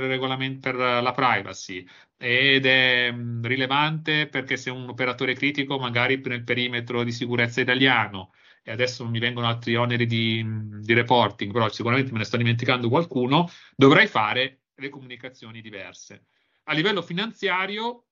[0.59, 1.85] per la privacy,
[2.17, 8.31] ed è mh, rilevante perché se un operatore critico magari nel perimetro di sicurezza italiano
[8.63, 10.45] e adesso mi vengono altri oneri di,
[10.81, 16.25] di, reporting, però sicuramente me ne sto dimenticando qualcuno, dovrai fare le comunicazioni diverse.
[16.69, 18.05] A livello finanziario,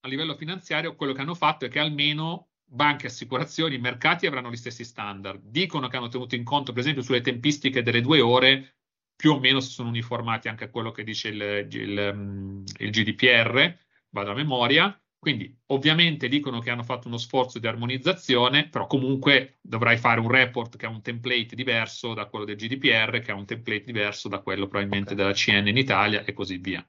[0.00, 4.56] a livello finanziario quello che hanno fatto è che almeno banche, assicurazioni, mercati avranno gli
[4.56, 5.40] stessi standard.
[5.42, 8.76] Dicono che hanno tenuto in conto, per esempio, sulle tempistiche delle due ore,
[9.16, 13.74] più o meno si sono uniformati anche a quello che dice il, il, il GDPR,
[14.10, 14.94] vado a memoria.
[15.18, 20.28] Quindi ovviamente dicono che hanno fatto uno sforzo di armonizzazione, però comunque dovrai fare un
[20.28, 24.28] report che ha un template diverso da quello del GDPR, che ha un template diverso
[24.28, 25.24] da quello probabilmente okay.
[25.24, 26.86] della CN in Italia e così via.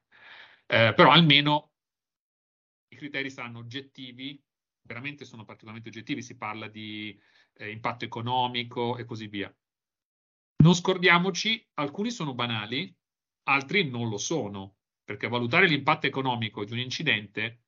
[0.66, 1.72] Eh, però almeno
[2.90, 4.42] i criteri saranno oggettivi,
[4.82, 7.20] veramente sono particolarmente oggettivi, si parla di
[7.54, 9.54] eh, impatto economico e così via.
[10.64, 12.96] Non scordiamoci, alcuni sono banali,
[13.44, 17.64] altri non lo sono, perché valutare l'impatto economico di un incidente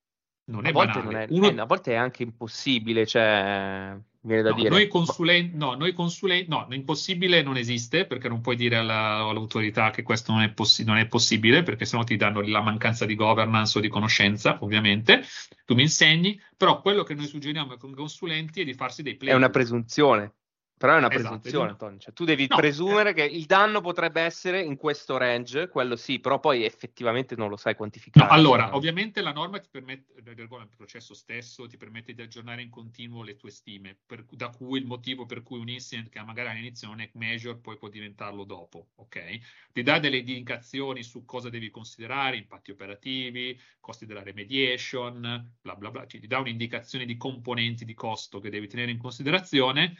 [0.45, 1.03] non è banale.
[1.03, 1.49] Non è, Uno...
[1.49, 4.69] eh, a volte è anche impossibile, cioè, viene da no, dire.
[4.69, 9.91] Noi consulenti, no, noi consulenti, no, impossibile non esiste, perché non puoi dire alla, all'autorità
[9.91, 13.15] che questo non è, possi- non è, possibile, perché sennò ti danno la mancanza di
[13.15, 15.23] governance o di conoscenza, ovviamente.
[15.65, 19.31] Tu mi insegni, però quello che noi suggeriamo ai consulenti è di farsi dei play.
[19.31, 20.33] È una presunzione.
[20.77, 21.99] Però è una esatto, presunzione, Antonio.
[21.99, 23.13] Cioè, tu devi no, presumere eh.
[23.13, 27.55] che il danno potrebbe essere in questo range, quello sì, però poi effettivamente non lo
[27.55, 28.25] sai quantificare.
[28.25, 28.75] No, allora, no.
[28.75, 33.37] ovviamente la norma ti permette, il processo stesso ti permette di aggiornare in continuo le
[33.37, 36.99] tue stime, per, da cui il motivo per cui un incident che magari all'inizio non
[36.99, 39.39] è measure poi può diventarlo dopo, ok?
[39.71, 45.89] Ti dà delle indicazioni su cosa devi considerare, impatti operativi, costi della remediation, bla bla
[45.89, 49.95] bla, ti dà un'indicazione di componenti di costo che devi tenere in considerazione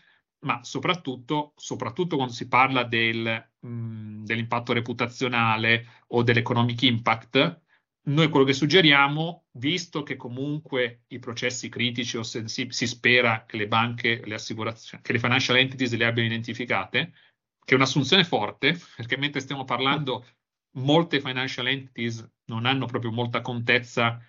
[0.45, 7.61] ma soprattutto, soprattutto quando si parla del, mh, dell'impatto reputazionale o dell'economic impact,
[8.07, 13.45] noi quello che suggeriamo, visto che comunque i processi critici o se si, si spera
[13.45, 17.13] che le banche, le assicurazioni, che le financial entities le abbiano identificate,
[17.63, 20.25] che è un'assunzione forte, perché mentre stiamo parlando
[20.77, 24.21] molte financial entities non hanno proprio molta contezza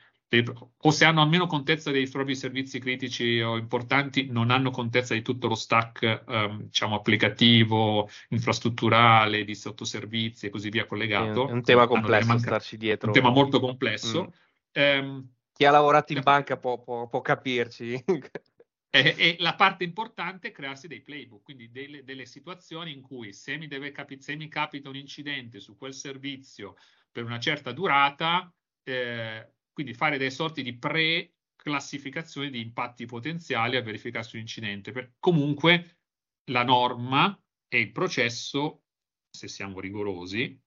[0.78, 5.22] o se hanno almeno contezza dei propri servizi critici o importanti, non hanno contezza di
[5.22, 11.48] tutto lo stack um, diciamo, applicativo, infrastrutturale, di sottoservizi e così via collegato.
[11.48, 13.08] È un tema complesso manca- starci dietro.
[13.08, 14.32] Un tema molto complesso.
[14.78, 14.98] Mm.
[14.98, 18.04] Um, Chi ha lavorato in banca può, può, può capirci.
[18.88, 23.34] E, e, la parte importante è crearsi dei playbook, quindi delle, delle situazioni in cui
[23.34, 26.76] se mi, capi- se mi, capita un incidente su quel servizio
[27.12, 28.50] per una certa durata,
[28.84, 34.90] eh, quindi fare delle sorti di pre-classificazione di impatti potenziali a verificarsi un incidente.
[34.90, 35.98] Per, comunque
[36.44, 38.84] la norma e il processo,
[39.28, 40.58] se siamo rigorosi,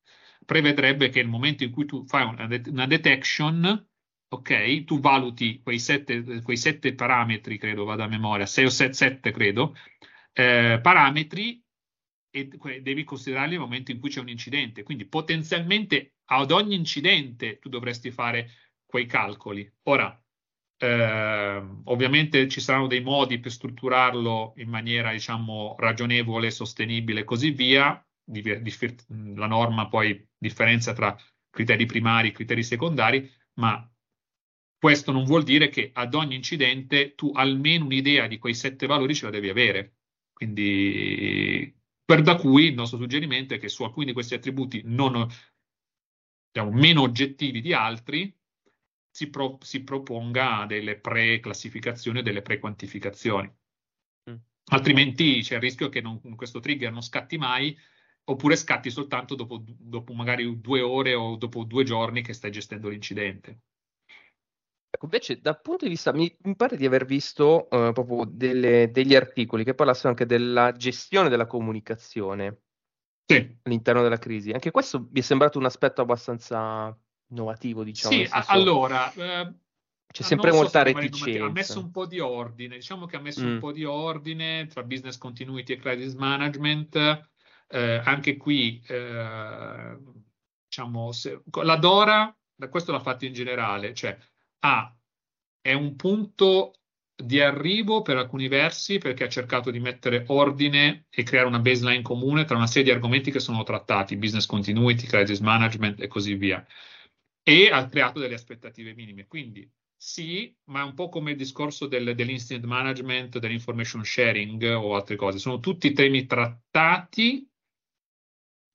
[0.45, 3.89] prevedrebbe che nel momento in cui tu fai una, una detection,
[4.28, 8.93] ok, tu valuti quei sette, quei sette, parametri, credo vada a memoria, sei o sette,
[8.93, 9.76] sette credo,
[10.34, 11.60] eh, parametri
[12.30, 12.47] e
[12.84, 14.84] devi considerarli nel momento in cui c'è un incidente.
[14.84, 19.71] Quindi potenzialmente ad ogni incidente tu dovresti fare quei calcoli.
[19.83, 20.13] Ora,
[20.81, 27.51] Eh, ovviamente ci saranno dei modi per strutturarlo in maniera, diciamo, ragionevole, sostenibile e così
[27.51, 28.01] via.
[29.35, 31.13] La norma poi differenzia tra
[31.49, 33.85] criteri primari e criteri secondari, ma
[34.77, 39.13] questo non vuol dire che ad ogni incidente tu almeno un'idea di quei sette valori
[39.15, 39.97] ce la devi avere.
[40.31, 41.75] Quindi,
[42.05, 45.27] per da cui il nostro suggerimento è che su alcuni di questi attributi non,
[46.51, 48.33] diciamo, meno oggettivi di altri,
[49.20, 53.53] si, pro, si proponga delle pre-classificazioni, delle pre-quantificazioni.
[54.30, 54.36] Mm.
[54.72, 57.78] Altrimenti c'è il rischio che non, questo trigger non scatti mai,
[58.24, 62.88] oppure scatti soltanto dopo, dopo magari due ore o dopo due giorni che stai gestendo
[62.88, 63.59] l'incidente.
[64.89, 68.89] Ecco, invece, dal punto di vista, mi, mi pare di aver visto uh, proprio delle,
[68.89, 72.61] degli articoli che parlassero anche della gestione della comunicazione
[73.26, 73.57] sì.
[73.63, 74.51] all'interno della crisi.
[74.51, 76.97] Anche questo mi è sembrato un aspetto abbastanza
[77.30, 78.15] innovativo, diciamo.
[78.15, 78.51] Sì, senso...
[78.51, 79.11] allora.
[79.13, 79.53] Eh,
[80.11, 81.45] c'è sempre molta reticenza.
[81.45, 83.51] Ha messo un po' di ordine, diciamo che ha messo mm.
[83.53, 86.95] un po' di ordine tra business continuity e crisis management.
[87.67, 89.97] Eh, anche qui, eh,
[90.65, 92.36] diciamo, se, la Dora,
[92.69, 94.17] questo l'ha fatto in generale, cioè
[94.61, 94.97] ha,
[95.61, 96.73] è un punto
[97.15, 102.01] di arrivo per alcuni versi perché ha cercato di mettere ordine e creare una baseline
[102.01, 106.36] comune tra una serie di argomenti che sono trattati, business continuity, crisis management e così
[106.36, 106.65] via,
[107.49, 109.25] e ha creato delle aspettative minime.
[109.25, 114.93] Quindi sì, ma è un po' come il discorso del, dell'incident management, dell'information sharing o
[114.93, 115.39] altre cose.
[115.39, 117.49] Sono tutti temi trattati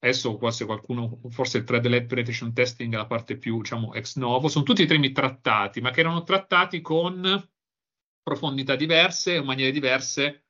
[0.05, 4.17] adesso forse qualcuno, forse il thread led penetration testing è la parte più, diciamo, ex
[4.17, 7.49] novo, sono tutti temi trattati, ma che erano trattati con
[8.23, 10.45] profondità diverse o maniere diverse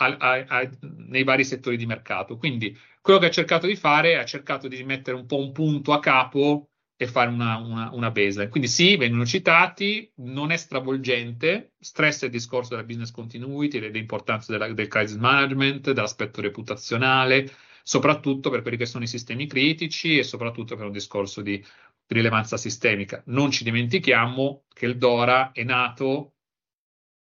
[0.00, 2.36] a, a, a, nei vari settori di mercato.
[2.36, 5.92] Quindi quello che ha cercato di fare è cercato di mettere un po' un punto
[5.92, 8.48] a capo e fare una, una, una baseline.
[8.48, 14.72] Quindi sì, vengono citati, non è stravolgente, stress il discorso della business continuity, dell'importanza della,
[14.72, 17.48] del crisis management, dell'aspetto reputazionale,
[17.84, 21.64] soprattutto per quelli che sono i sistemi critici e soprattutto per un discorso di
[22.08, 23.22] rilevanza sistemica.
[23.26, 26.34] Non ci dimentichiamo che il DORA è nato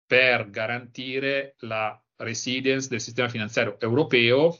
[0.05, 4.55] per garantire la resilience del sistema finanziario europeo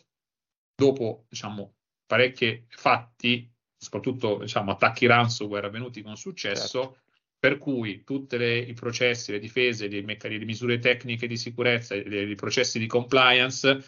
[0.74, 1.76] dopo diciamo,
[2.08, 3.55] parecchi fatti,
[3.86, 7.00] soprattutto diciamo, attacchi ransomware avvenuti con successo, certo.
[7.38, 12.80] per cui tutti i processi, le difese, le, le misure tecniche di sicurezza, i processi
[12.80, 13.84] di compliance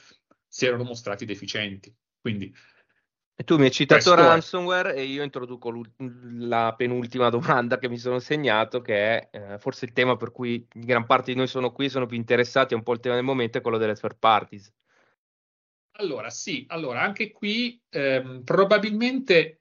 [0.47, 1.93] si erano mostrati deficienti.
[2.21, 2.53] Quindi,
[3.39, 8.19] e tu mi hai citato ransomware e io introduco la penultima domanda che mi sono
[8.19, 11.89] segnato, che è eh, forse il tema per cui gran parte di noi sono qui,
[11.89, 14.71] sono più interessati, è un po' il tema del momento, è quello delle third parties.
[15.99, 19.57] Allora, sì, allora anche qui ehm, probabilmente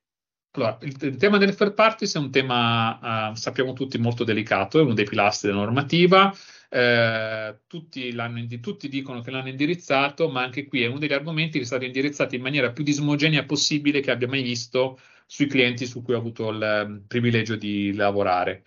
[0.57, 4.79] allora, il, il, tema delle third parties è un tema, uh, sappiamo tutti, molto delicato,
[4.79, 6.35] è uno dei pilastri della normativa.
[6.69, 8.15] Eh, tutti,
[8.61, 11.85] tutti, dicono che l'hanno indirizzato, ma anche qui è uno degli argomenti che è stato
[11.85, 16.19] indirizzato in maniera più disomogenea possibile che abbia mai visto sui clienti su cui ho
[16.19, 18.65] avuto il um, privilegio di lavorare.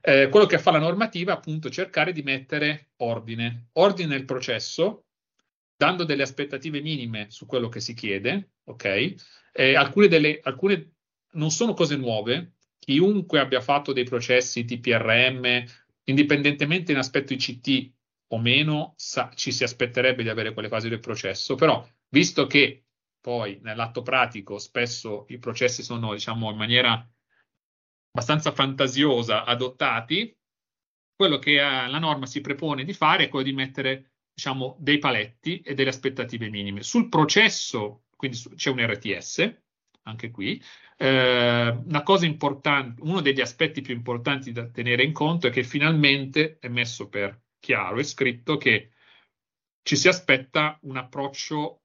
[0.00, 5.06] Eh, quello che fa la normativa è appunto cercare di mettere ordine, ordine nel processo,
[5.76, 9.14] dando delle aspettative minime su quello che si chiede, ok?
[9.52, 10.97] Eh, alcune, delle, alcune
[11.32, 15.64] non sono cose nuove, chiunque abbia fatto dei processi TPRM
[16.04, 17.92] indipendentemente in aspetto ICT
[18.28, 22.84] o meno, sa, ci si aspetterebbe di avere quelle fasi del processo, però visto che
[23.20, 27.06] poi nell'atto pratico spesso i processi sono, diciamo, in maniera
[28.10, 30.34] abbastanza fantasiosa adottati,
[31.14, 34.98] quello che eh, la norma si propone di fare è quello di mettere, diciamo, dei
[34.98, 36.82] paletti e delle aspettative minime.
[36.82, 39.60] Sul processo, quindi su, c'è un RTS,
[40.02, 40.62] anche qui,
[41.00, 45.62] eh, una cosa importante, uno degli aspetti più importanti da tenere in conto è che
[45.62, 48.90] finalmente è messo per chiaro, è scritto che
[49.82, 51.82] ci si aspetta un approccio,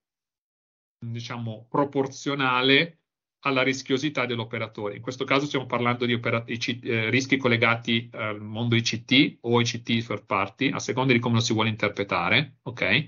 [1.00, 3.02] diciamo, proporzionale
[3.46, 4.96] alla rischiosità dell'operatore.
[4.96, 10.06] In questo caso stiamo parlando di opera- eh, rischi collegati al mondo ICT o ICT
[10.06, 13.06] third party, a seconda di come lo si vuole interpretare, ok?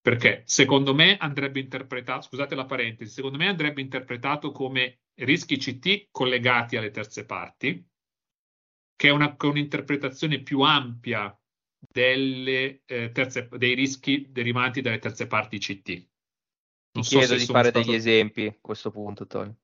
[0.00, 6.08] Perché secondo me andrebbe interpretato, scusate la parentesi, secondo me andrebbe interpretato come rischi CT
[6.10, 7.84] collegati alle terze parti,
[8.94, 11.38] che è una, un'interpretazione più ampia
[11.78, 15.88] delle, eh, terze, dei rischi derivanti dalle terze parti CT.
[16.92, 17.84] Non Ti so chiedo di fare stato...
[17.84, 19.54] degli esempi a questo punto, Tony.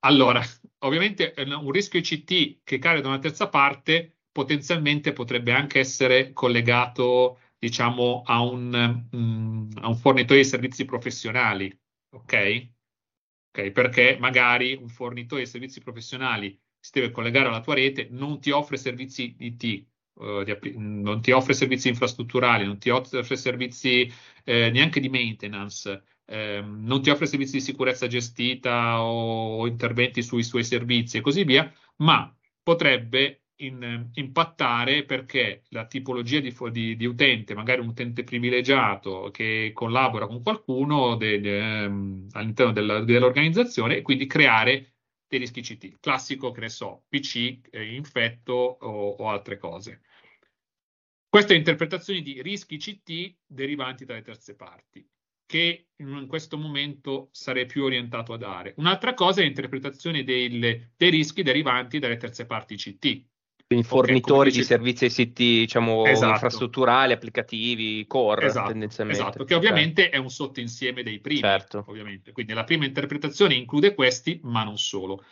[0.00, 0.42] Allora,
[0.84, 7.38] ovviamente un rischio ICT che cade da una terza parte potenzialmente potrebbe anche essere collegato,
[7.56, 11.72] diciamo, a un, um, a un fornitore di servizi professionali,
[12.10, 12.72] ok?
[13.54, 13.70] Okay?
[13.70, 18.50] perché magari un fornitore di servizi professionali si deve collegare alla tua rete, non ti
[18.50, 24.12] offre servizi IT, uh, di, non ti offre servizi infrastrutturali, non ti offre servizi
[24.44, 30.22] eh, neanche di maintenance, eh, non ti offre servizi di sicurezza gestita o, o interventi
[30.22, 32.30] sui suoi servizi e così via, ma
[32.62, 39.70] potrebbe in, impattare perché la tipologia di, di, di, utente, magari un utente privilegiato che
[39.74, 44.94] collabora con qualcuno de, de, ehm, all'interno della, dell'organizzazione e quindi creare
[45.28, 45.98] dei rischi CT.
[46.00, 50.02] Classico, che ne so, PC, eh, infetto o, o altre cose.
[51.28, 55.06] Queste interpretazioni di rischi CT derivanti dalle terze parti
[55.46, 58.74] che in questo momento sarei più orientato a dare.
[58.78, 63.24] Un'altra cosa è l'interpretazione dei rischi derivanti dalle terze parti CT,
[63.66, 66.32] quindi fornitori okay, di servizi ICT, diciamo, esatto.
[66.32, 69.22] infrastrutturali, applicativi, core, esatto, tendenzialmente.
[69.22, 70.14] Esatto, che ovviamente okay.
[70.14, 71.84] è un sottoinsieme dei primi, certo.
[71.88, 72.32] ovviamente.
[72.32, 75.24] Quindi la prima interpretazione include questi, ma non solo.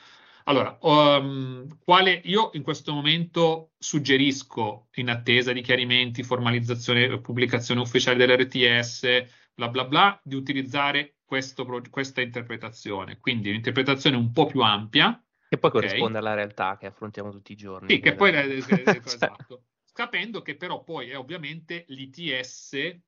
[0.45, 8.17] Allora, um, quale io in questo momento suggerisco, in attesa di chiarimenti, formalizzazione, pubblicazione ufficiale
[8.17, 9.25] dell'RTS,
[9.55, 13.19] bla bla bla, di utilizzare questo, questa interpretazione.
[13.21, 15.23] Quindi un'interpretazione un po' più ampia,
[15.53, 15.83] che poi okay.
[15.83, 17.89] corrisponde alla realtà che affrontiamo tutti i giorni.
[17.91, 19.65] Sì, che poi è, cioè esatto.
[19.93, 23.03] Capendo che però poi è ovviamente l'ITS, eh,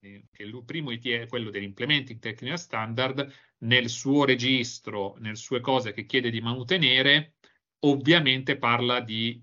[0.00, 5.92] che il primo ITS è quello dell'Implementing Technical Standard, nel suo registro, nelle sue cose
[5.92, 7.34] che chiede di mantenere,
[7.84, 9.40] ovviamente parla di,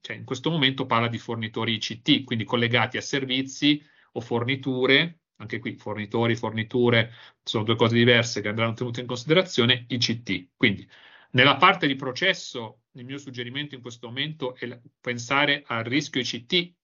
[0.00, 5.58] cioè in questo momento parla di fornitori ICT, quindi collegati a servizi o forniture, anche
[5.58, 7.10] qui fornitori, forniture
[7.42, 10.50] sono due cose diverse che andranno tenute in considerazione, ICT.
[10.56, 10.88] Quindi
[11.34, 16.74] nella parte di processo, il mio suggerimento in questo momento è pensare al rischio ICT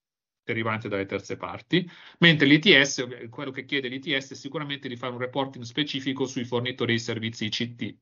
[0.43, 1.89] derivante dalle terze parti,
[2.19, 6.95] mentre l'ITS, quello che chiede l'ITS è sicuramente di fare un reporting specifico sui fornitori
[6.95, 7.99] di servizi ICT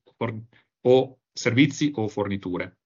[0.83, 2.79] o servizi o forniture.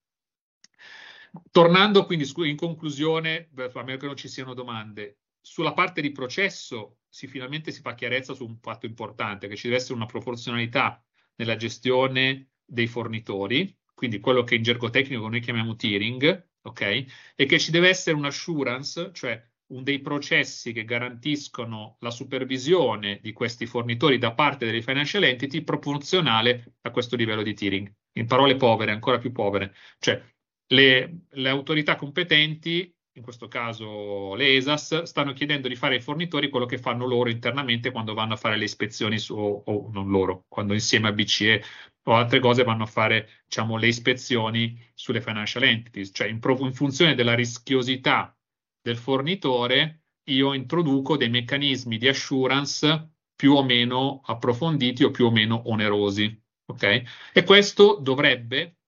[1.51, 6.99] Tornando quindi in conclusione, a meno che non ci siano domande, sulla parte di processo
[7.09, 11.01] si finalmente si fa chiarezza su un fatto importante, che ci deve essere una proporzionalità
[11.37, 17.05] nella gestione dei fornitori, quindi quello che in gergo tecnico noi chiamiamo tiering, ok?
[17.37, 19.41] E che ci deve essere un'assurance, cioè
[19.73, 25.63] un dei processi che garantiscono la supervisione di questi fornitori da parte delle financial entity
[25.63, 27.93] proporzionale a questo livello di tiering.
[28.15, 30.23] In parole povere, ancora più povere, cioè
[30.69, 36.49] le, le autorità competenti in questo caso le ESAS, stanno chiedendo di fare ai fornitori
[36.49, 40.45] quello che fanno loro internamente quando vanno a fare le ispezioni, su, o non loro,
[40.49, 41.63] quando insieme a BCE
[42.05, 46.73] o altre cose vanno a fare diciamo, le ispezioni sulle financial entities, cioè in, in
[46.73, 48.37] funzione della rischiosità
[48.81, 55.31] del fornitore io introduco dei meccanismi di assurance più o meno approfonditi o più o
[55.31, 56.41] meno onerosi.
[56.65, 57.05] Okay?
[57.33, 58.79] E questo dovrebbe,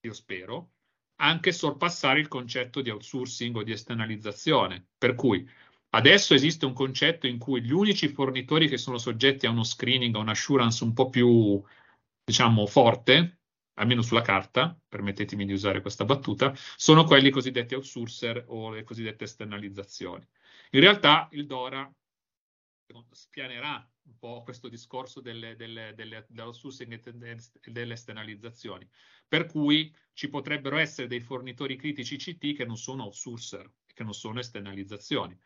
[0.00, 0.72] io spero,
[1.20, 4.88] anche sorpassare il concetto di outsourcing o di esternalizzazione.
[4.96, 5.48] Per cui
[5.90, 10.14] adesso esiste un concetto in cui gli unici fornitori che sono soggetti a uno screening,
[10.14, 11.62] a un'assurance un po' più,
[12.24, 13.40] diciamo, forte,
[13.74, 19.24] almeno sulla carta, permettetemi di usare questa battuta, sono quelli cosiddetti outsourcer o le cosiddette
[19.24, 20.26] esternalizzazioni.
[20.70, 21.90] In realtà il DORA
[23.10, 28.88] spianerà un po' questo discorso delle, delle, delle, e delle esternalizzazioni,
[29.26, 34.14] per cui ci potrebbero essere dei fornitori critici CT che non sono outsourcer, che non
[34.14, 35.38] sono esternalizzazioni.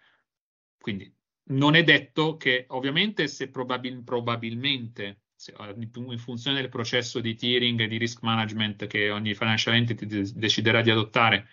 [0.79, 1.13] Quindi
[1.45, 7.81] non è detto che ovviamente se probabil, probabilmente se, in funzione del processo di tiering
[7.81, 11.49] e di risk management che ogni financial entity deciderà di adottare,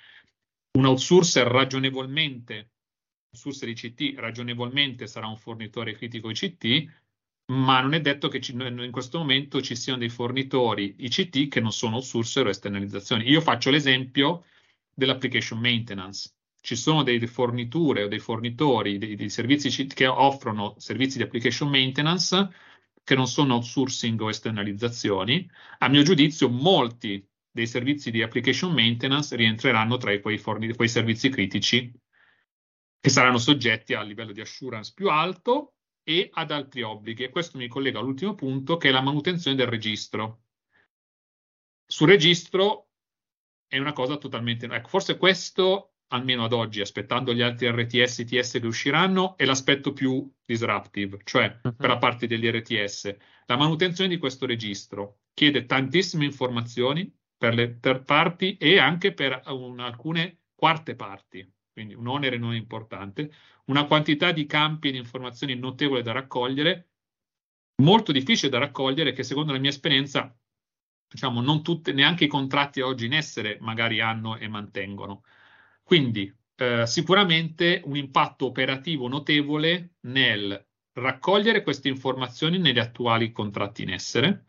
[0.77, 2.73] un outsourcer ragionevolmente
[3.31, 6.91] Susser ICT ragionevolmente sarà un fornitore critico ICT,
[7.51, 11.59] ma non è detto che ci, in questo momento ci siano dei fornitori ICT che
[11.59, 13.29] non sono outsourcer o esternalizzazioni.
[13.29, 14.45] Io faccio l'esempio
[14.93, 16.33] dell'application maintenance.
[16.59, 21.23] Ci sono delle forniture o dei fornitori di, di servizi ICT che offrono servizi di
[21.23, 22.49] application maintenance
[23.03, 25.49] che non sono outsourcing o esternalizzazioni.
[25.79, 31.29] A mio giudizio, molti dei servizi di application maintenance rientreranno tra quei, forni, quei servizi
[31.29, 31.91] critici
[32.99, 37.23] che saranno soggetti a livello di assurance più alto e ad altri obblighi.
[37.23, 40.43] E questo mi collega all'ultimo punto, che è la manutenzione del registro.
[41.85, 42.89] Sul registro
[43.67, 44.65] è una cosa totalmente...
[44.65, 49.93] Ecco, forse questo, almeno ad oggi, aspettando gli altri RTS, ITS che usciranno, è l'aspetto
[49.93, 51.75] più disruptive, cioè uh-huh.
[51.75, 53.15] per la parte degli RTS.
[53.45, 59.41] La manutenzione di questo registro chiede tantissime informazioni per le third party e anche per
[59.45, 61.49] un, alcune quarte parti
[61.79, 63.31] quindi un onere non importante,
[63.65, 66.89] una quantità di campi e di informazioni notevole da raccogliere,
[67.81, 70.37] molto difficile da raccogliere, che secondo la mia esperienza,
[71.07, 75.23] diciamo, non tutte, neanche i contratti oggi in essere magari hanno e mantengono.
[75.81, 83.91] Quindi eh, sicuramente un impatto operativo notevole nel raccogliere queste informazioni negli attuali contratti in
[83.93, 84.43] essere,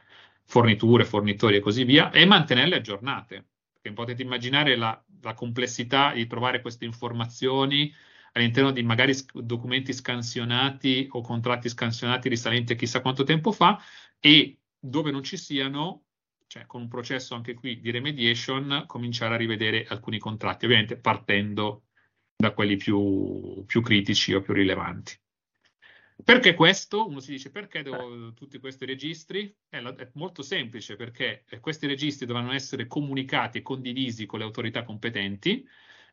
[0.44, 3.46] forniture, fornitori e così via, e mantenerle aggiornate.
[3.72, 7.92] Perché potete immaginare la, la complessità di trovare queste informazioni
[8.32, 13.80] all'interno di magari documenti scansionati o contratti scansionati risalenti a chissà quanto tempo fa
[14.20, 16.04] e dove non ci siano,
[16.46, 21.84] cioè con un processo anche qui di remediation, cominciare a rivedere alcuni contratti, ovviamente partendo
[22.36, 25.18] da quelli più, più critici o più rilevanti.
[26.24, 27.06] Perché questo?
[27.06, 29.54] Uno si dice perché devo tutti questi registri?
[29.68, 34.44] È, la, è, molto semplice perché questi registri dovranno essere comunicati e condivisi con le
[34.44, 35.66] autorità competenti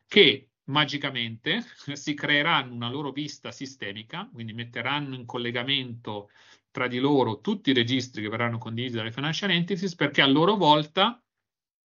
[0.06, 6.30] che magicamente si creeranno una loro vista sistemica, quindi metteranno in collegamento
[6.70, 10.56] tra di loro tutti i registri che verranno condivisi dalle financial entities perché a loro
[10.56, 11.20] volta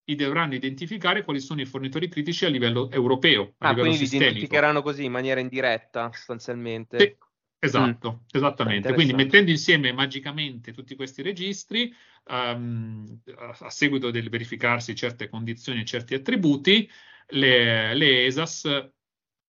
[0.06, 3.54] dovranno identificare quali sono i fornitori critici a livello europeo.
[3.60, 4.26] A ah, livello quindi sistemico.
[4.26, 7.00] li identificheranno così in maniera indiretta sostanzialmente.
[7.00, 7.18] Sì,
[7.66, 8.26] esatto, mm.
[8.32, 8.94] esattamente.
[8.94, 11.94] Quindi mettendo insieme magicamente tutti questi registri,
[12.28, 13.20] um,
[13.60, 16.90] a seguito del verificarsi certe condizioni e certi attributi,
[17.28, 18.90] le, le ESAS,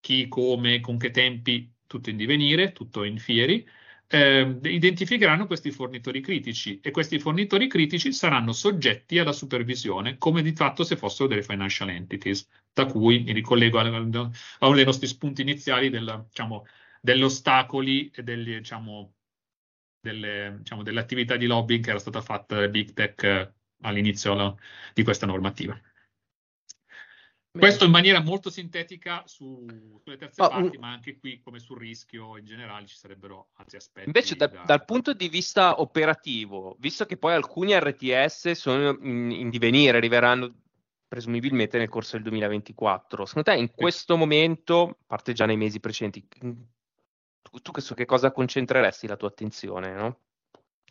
[0.01, 3.67] chi, come, con che tempi, tutto in divenire, tutto in fieri,
[4.07, 10.53] eh, identificheranno questi fornitori critici e questi fornitori critici saranno soggetti alla supervisione come di
[10.53, 15.07] fatto se fossero delle financial entities, da cui mi ricollego a, a uno dei nostri
[15.07, 16.65] spunti iniziali del, diciamo,
[17.05, 19.13] degli ostacoli e degli, diciamo,
[20.01, 23.53] delle, diciamo, dell'attività di lobbying che era stata fatta da Big Tech eh,
[23.83, 24.57] all'inizio
[24.95, 25.79] di questa normativa.
[27.57, 29.67] Questo in maniera molto sintetica su,
[30.03, 30.81] sulle terze oh, parti, un...
[30.81, 34.07] ma anche qui, come sul rischio in generale, ci sarebbero altri aspetti.
[34.07, 34.63] Invece, da, da...
[34.65, 40.55] dal punto di vista operativo, visto che poi alcuni RTS sono in, in divenire, arriveranno
[41.07, 45.79] presumibilmente nel corso del 2024, secondo te in questo momento, a parte già nei mesi
[45.79, 46.27] precedenti,
[47.51, 50.19] tu, tu su che cosa concentreresti la tua attenzione, no?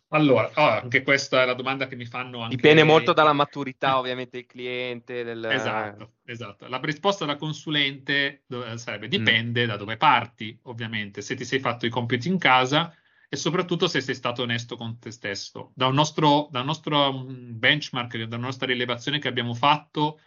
[0.08, 2.54] Allora, oh, anche questa è la domanda che mi fanno anche...
[2.54, 5.24] Dipende molto dalla maturità ovviamente del cliente.
[5.24, 5.44] Del...
[5.44, 6.68] Esatto, esatto.
[6.68, 8.44] La risposta da consulente
[8.76, 9.68] sarebbe dipende mm.
[9.68, 12.94] da dove parti, ovviamente, se ti sei fatto i compiti in casa
[13.28, 15.72] e soprattutto se sei stato onesto con te stesso.
[15.74, 20.20] Da un nostro, da nostro mm, benchmark, da una nostra rilevazione che abbiamo fatto,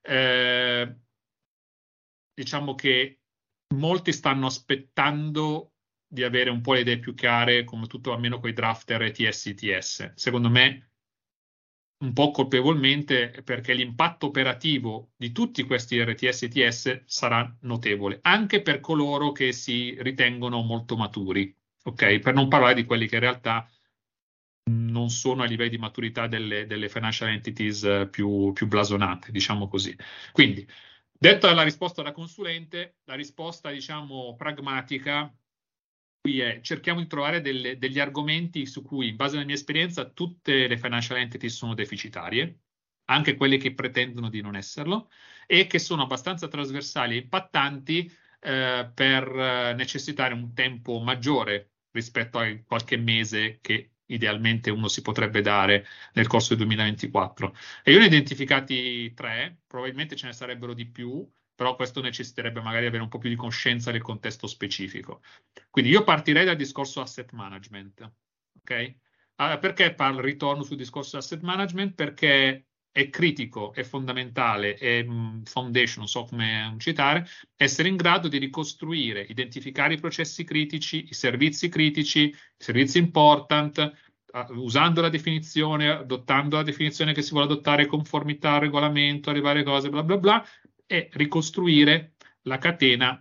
[0.00, 0.96] eh,
[2.32, 3.23] diciamo che
[3.74, 5.72] molti stanno aspettando
[6.06, 9.44] di avere un po' le idee più chiare, come tutto almeno con i draft RTS
[9.46, 10.12] ITS.
[10.14, 10.90] Secondo me,
[12.04, 18.80] un po' colpevolmente, perché l'impatto operativo di tutti questi RTS ITS sarà notevole, anche per
[18.80, 22.18] coloro che si ritengono molto maturi, ok?
[22.18, 23.68] Per non parlare di quelli che in realtà
[24.70, 29.96] non sono a livelli di maturità delle, delle financial entities più, più blasonate, diciamo così.
[30.32, 30.66] Quindi,
[31.18, 35.32] detta la risposta da consulente, la risposta, diciamo, pragmatica
[36.24, 40.08] qui è cerchiamo di trovare delle, degli argomenti su cui, in base alla mia esperienza,
[40.08, 42.60] tutte le financial entity sono deficitarie,
[43.10, 45.10] anche quelle che pretendono di non esserlo,
[45.46, 48.10] e che sono abbastanza trasversali e impattanti
[48.40, 55.02] eh, per eh, necessitare un tempo maggiore rispetto a qualche mese che idealmente uno si
[55.02, 57.56] potrebbe dare nel corso del 2024.
[57.82, 62.60] E io ne ho identificati tre, probabilmente ce ne sarebbero di più, però questo necessiterebbe
[62.60, 65.22] magari avere un po' più di coscienza del contesto specifico.
[65.70, 68.12] Quindi io partirei dal discorso asset management.
[68.58, 68.96] Ok?
[69.36, 71.94] Allora, perché parlo, ritorno sul discorso asset management?
[71.94, 77.26] Perché è critico, è fondamentale, è mh, foundation, non so come citare,
[77.56, 83.92] essere in grado di ricostruire, identificare i processi critici, i servizi critici, i servizi important,
[84.50, 89.90] usando la definizione, adottando la definizione che si vuole adottare, conformità, regolamento, arrivare a cose,
[89.90, 90.46] bla bla bla,
[90.86, 93.20] e ricostruire la catena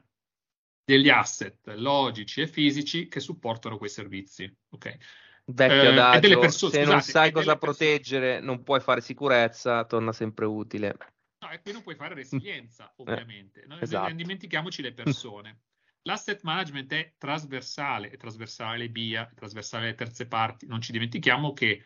[0.85, 4.55] degli asset logici e fisici che supportano quei servizi.
[4.69, 4.99] Okay.
[5.45, 10.13] Vecchio eh, adagio, persone, se scusate, non sai cosa proteggere, non puoi fare sicurezza, torna
[10.13, 10.95] sempre utile.
[11.39, 13.63] No, e qui non puoi fare resilienza, eh, ovviamente.
[13.63, 14.13] Eh, non, esatto.
[14.13, 15.59] dimentichiamoci le persone.
[16.03, 20.65] L'asset management è trasversale, è trasversale alle BIA, è trasversale alle terze parti.
[20.65, 21.83] Non ci dimentichiamo che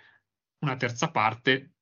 [0.60, 1.74] una terza parte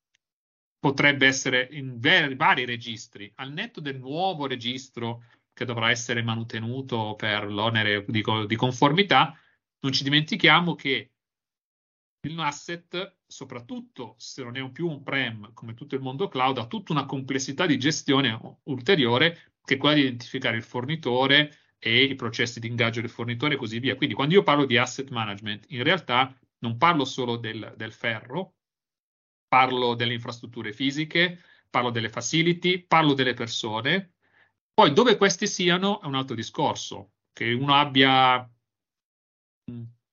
[0.79, 7.51] potrebbe essere in vari registri, al netto del nuovo registro che dovrà essere manutenuto per
[7.51, 9.33] l'onere di, di conformità,
[9.79, 11.14] non ci dimentichiamo che
[12.27, 16.67] il asset, soprattutto se non è più un prem come tutto il mondo cloud, ha
[16.67, 22.15] tutta una complessità di gestione ulteriore che è quella di identificare il fornitore e i
[22.15, 23.95] processi di ingaggio del fornitore e così via.
[23.95, 28.55] Quindi quando io parlo di asset management, in realtà non parlo solo del, del ferro,
[29.47, 34.13] parlo delle infrastrutture fisiche, parlo delle facility, parlo delle persone
[34.73, 38.49] Poi dove questi siano è un altro discorso, che uno abbia,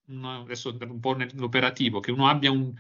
[0.07, 2.73] adesso un po' nell'operativo, che uno abbia un,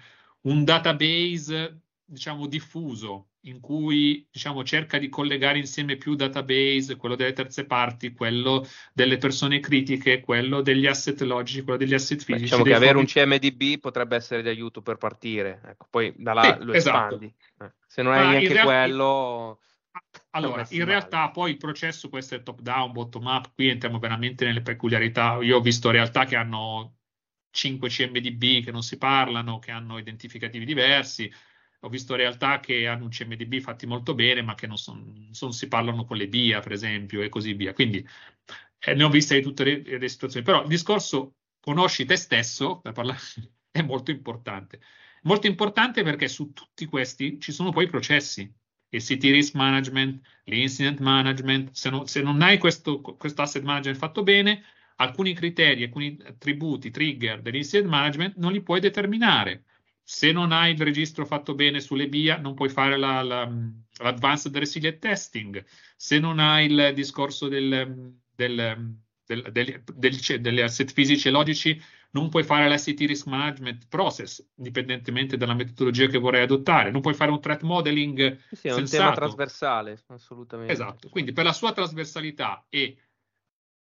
[0.42, 7.32] un database diciamo diffuso in cui diciamo, cerca di collegare insieme più database, quello delle
[7.32, 12.34] terze parti, quello delle persone critiche, quello degli asset logici, quello degli asset fisici.
[12.34, 16.34] Beh, diciamo che avere un CMDB potrebbe essere di aiuto per partire, ecco, poi da
[16.34, 17.14] là sì, lo esatto.
[17.14, 17.34] espandi.
[17.60, 19.60] Eh, se non hai neanche realtà, quello...
[20.30, 24.44] Allora, in realtà poi il processo, questo è top down, bottom up, qui entriamo veramente
[24.44, 25.38] nelle peculiarità.
[25.42, 26.94] Io ho visto realtà che hanno
[27.52, 31.30] 5 CMDB che non si parlano, che hanno identificativi diversi,
[31.84, 35.52] ho visto realtà che hanno un CMDB fatti molto bene, ma che non, son, non
[35.52, 37.72] si parlano con le BIA, per esempio, e così via.
[37.72, 38.06] Quindi
[38.78, 40.44] eh, ne ho viste di tutte le, le, situazioni.
[40.44, 43.18] Però il discorso conosci te stesso, per parlare,
[43.70, 44.80] è molto importante.
[45.22, 48.52] Molto importante perché su tutti questi ci sono poi processi.
[48.88, 53.98] Il CT risk management, l'incident management, se, no, se non hai questo, questo asset management
[53.98, 54.62] fatto bene,
[55.02, 59.64] alcuni criteri, alcuni attributi, trigger dell'incident management non li puoi determinare
[60.04, 63.50] se non hai il registro fatto bene sulle BIA, non puoi fare la, la,
[63.98, 65.64] l'advanced resilient testing.
[65.96, 69.82] Se non hai il discorso del, del, del,
[70.40, 71.80] degli asset fisici e logici,
[72.10, 76.90] non puoi fare l'ST risk management process, indipendentemente dalla metodologia che vorrei adottare.
[76.90, 80.72] Non puoi fare un threat modeling sì, è un tema trasversale, assolutamente.
[80.72, 82.96] Esatto, quindi per la sua trasversalità e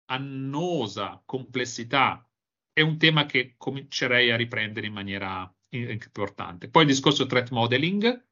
[0.07, 2.27] annosa complessità
[2.73, 6.69] è un tema che comincerei a riprendere in maniera importante.
[6.69, 8.25] Poi il discorso threat modeling,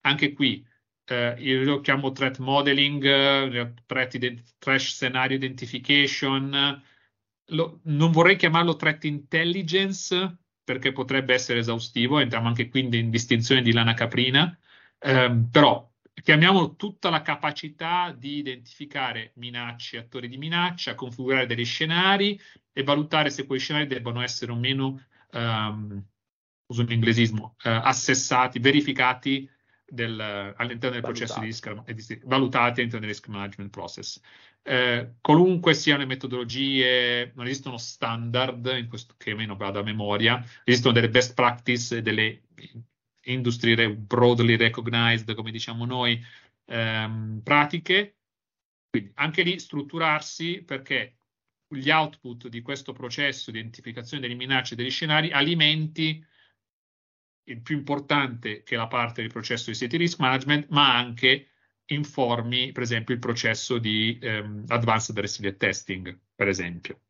[0.00, 0.66] anche qui
[1.06, 6.82] eh, io lo chiamo threat modeling, eh, threat, ident- trash scenario identification,
[7.48, 13.62] lo, non vorrei chiamarlo threat intelligence perché potrebbe essere esaustivo, entriamo anche quindi in distinzione
[13.62, 14.58] di lana caprina,
[14.98, 15.92] eh, però
[16.22, 22.40] chiamiamo tutta la capacità di identificare minacce, attori di minaccia, configurare degli scenari
[22.72, 25.00] e valutare se quei scenari debbano essere o meno
[25.32, 26.02] um,
[26.66, 29.48] uso l'inglesismo, eh, assessati, verificati
[29.86, 31.02] del, all'interno del valutati.
[31.02, 34.20] processo di risk, valutati all'interno del risk management process.
[34.62, 40.42] Eh, qualunque siano le metodologie, non esistono standard, in questo che meno vado a memoria,
[40.64, 42.44] esistono delle best practice, delle
[43.24, 46.22] industry broadly recognized, come diciamo noi,
[46.66, 48.16] ehm, pratiche.
[48.90, 51.18] Quindi anche lì strutturarsi perché
[51.68, 56.24] gli output di questo processo di identificazione delle minacce e degli scenari alimenti
[57.46, 61.48] il più importante che la parte del processo di safety risk management, ma anche
[61.86, 67.00] informi, per esempio, il processo di um, advanced resilient testing, per esempio.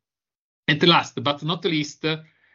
[0.65, 2.05] And last but not least,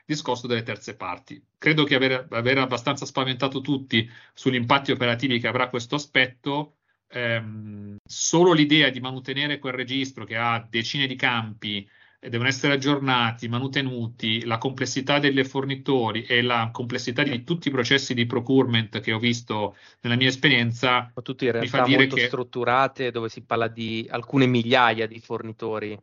[0.09, 1.39] discorso delle terze parti.
[1.57, 6.77] Credo che aver, aver abbastanza spaventato tutti sugli impatti operativi che avrà questo aspetto,
[7.09, 11.87] ehm, solo l'idea di mantenere quel registro che ha decine di campi
[12.19, 18.13] devono essere aggiornati, manutenuti, la complessità dei fornitori e la complessità di tutti i processi
[18.13, 21.09] di procurement che ho visto nella mia esperienza.
[21.15, 22.25] Ma tutte in realtà molto che...
[22.25, 25.97] strutturate dove si parla di alcune migliaia di fornitori.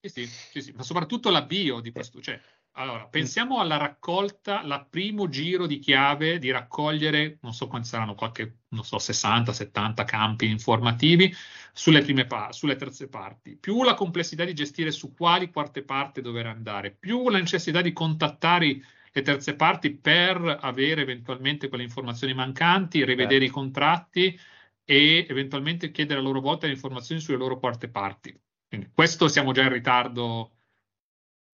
[0.00, 0.72] Sì, sì, sì, sì.
[0.72, 2.38] ma soprattutto la bio di questo, cioè
[2.76, 8.16] allora, pensiamo alla raccolta, al primo giro di chiave di raccogliere, non so quanti saranno,
[8.16, 11.32] qualche, non so, 60, 70 campi informativi
[11.72, 16.20] sulle, prime pa- sulle terze parti, più la complessità di gestire su quali quarte parte
[16.20, 18.80] dover andare, più la necessità di contattare
[19.12, 23.44] le terze parti per avere eventualmente quelle informazioni mancanti, rivedere certo.
[23.44, 24.40] i contratti
[24.84, 28.36] e eventualmente chiedere a loro volta le informazioni sulle loro quarte parti.
[28.66, 30.50] Quindi questo siamo già in ritardo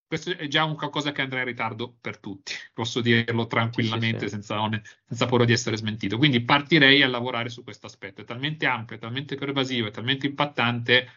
[0.09, 4.29] questo è già un qualcosa che andrà in ritardo per tutti, posso dirlo tranquillamente sì,
[4.29, 4.47] sì, sì.
[4.47, 6.17] Senza, senza, paura di essere smentito.
[6.17, 10.25] Quindi partirei a lavorare su questo aspetto, è talmente ampio, è talmente pervasivo, è talmente
[10.25, 11.09] impattante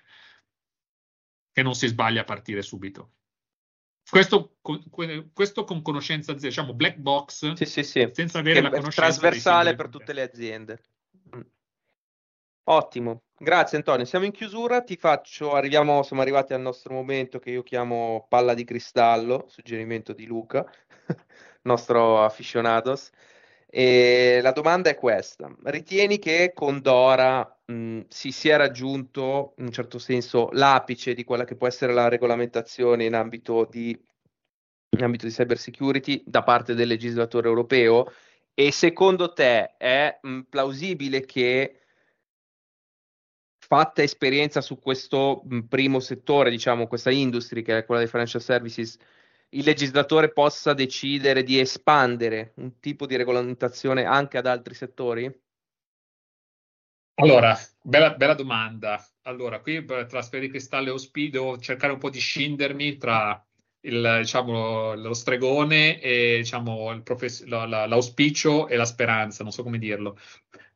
[1.52, 3.12] che non si sbaglia a partire subito.
[4.06, 4.58] Questo,
[5.32, 9.00] questo con conoscenza, diciamo black box, senza avere che la conoscenza.
[9.00, 10.82] Trasversale per tutte le aziende.
[12.64, 14.04] Ottimo, grazie Antonio.
[14.04, 18.54] Siamo in chiusura, ti faccio, arriviamo, siamo arrivati al nostro momento che io chiamo palla
[18.54, 20.64] di cristallo, suggerimento di Luca,
[21.62, 23.10] nostro aficionados.
[23.66, 29.72] E la domanda è questa: ritieni che con Dora mh, si sia raggiunto in un
[29.72, 33.90] certo senso l'apice di quella che può essere la regolamentazione in ambito di,
[34.90, 38.06] in ambito di cyber security da parte del legislatore europeo?
[38.54, 41.81] E secondo te è mh, plausibile che
[43.72, 48.98] fatta esperienza su questo primo settore, diciamo, questa industria che è quella dei financial services,
[49.48, 55.24] il legislatore possa decidere di espandere un tipo di regolamentazione anche ad altri settori?
[57.14, 59.02] Allora, bella, bella domanda.
[59.22, 63.42] Allora, qui tra Sfera di Cristallo e Ospi devo cercare un po' di scindermi tra
[63.84, 69.62] il, diciamo, lo stregone e diciamo, profes- la, la, l'auspicio e la speranza, non so
[69.62, 70.18] come dirlo.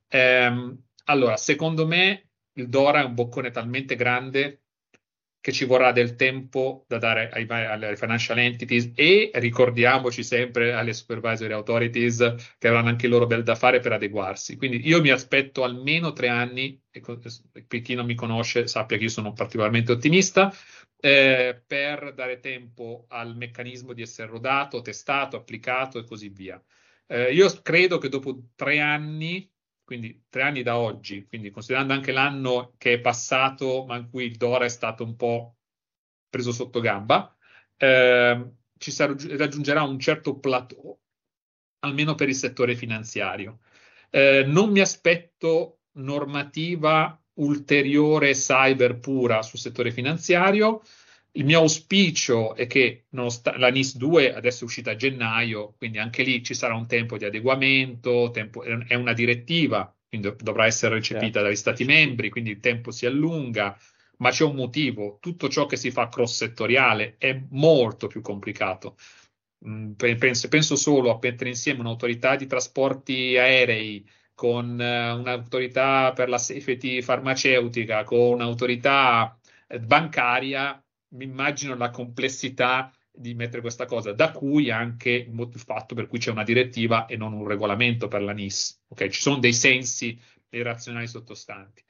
[0.09, 2.26] Ehm, allora, secondo me
[2.57, 4.61] il Dora è un boccone talmente grande
[5.47, 10.93] che ci vorrà del tempo da dare ai, alle financial entities e ricordiamoci sempre alle
[10.93, 14.57] supervisory authorities che avranno anche loro bel da fare per adeguarsi.
[14.57, 19.05] Quindi io mi aspetto almeno tre anni, e per chi non mi conosce sappia che
[19.05, 20.53] io sono particolarmente ottimista,
[20.99, 26.61] eh, per dare tempo al meccanismo di essere rodato, testato, applicato e così via.
[27.07, 29.49] Eh, io credo che dopo tre anni
[29.87, 34.25] quindi tre anni da oggi, quindi considerando anche l'anno che è passato, ma in cui
[34.25, 35.59] il Dora è stato un po'
[36.29, 37.33] preso sotto gamba,
[37.77, 38.93] eh, ci
[39.37, 40.99] raggiungerà un certo plateau,
[41.85, 43.61] almeno per il settore finanziario.
[44.11, 50.83] Eh, non mi aspetto normativa ulteriore cyber pura sul settore finanziario,
[51.37, 55.99] il mio auspicio è che sta, la NIS 2 adesso è uscita a gennaio, quindi
[55.99, 60.95] anche lì ci sarà un tempo di adeguamento, tempo, è una direttiva, quindi dovrà essere
[60.95, 61.43] recepita certo.
[61.43, 63.79] dagli Stati membri, quindi il tempo si allunga,
[64.19, 68.97] ma c'è un motivo, tutto ciò che si fa cross settoriale è molto più complicato.
[69.67, 76.29] Mm, penso, penso solo a mettere insieme un'autorità di trasporti aerei con eh, un'autorità per
[76.29, 84.13] la safety farmaceutica, con un'autorità eh, bancaria, mi immagino la complessità di mettere questa cosa,
[84.13, 88.23] da cui anche il fatto per cui c'è una direttiva e non un regolamento per
[88.23, 88.83] la NIS.
[88.89, 89.11] Okay?
[89.11, 91.83] Ci sono dei sensi dei razionali sottostanti.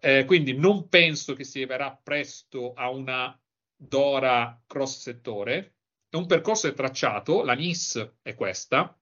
[0.00, 3.38] Eh, quindi non penso che si arriverà presto a una
[3.74, 5.74] DORA cross settore.
[6.10, 8.98] Un percorso è tracciato, la NIS è questa,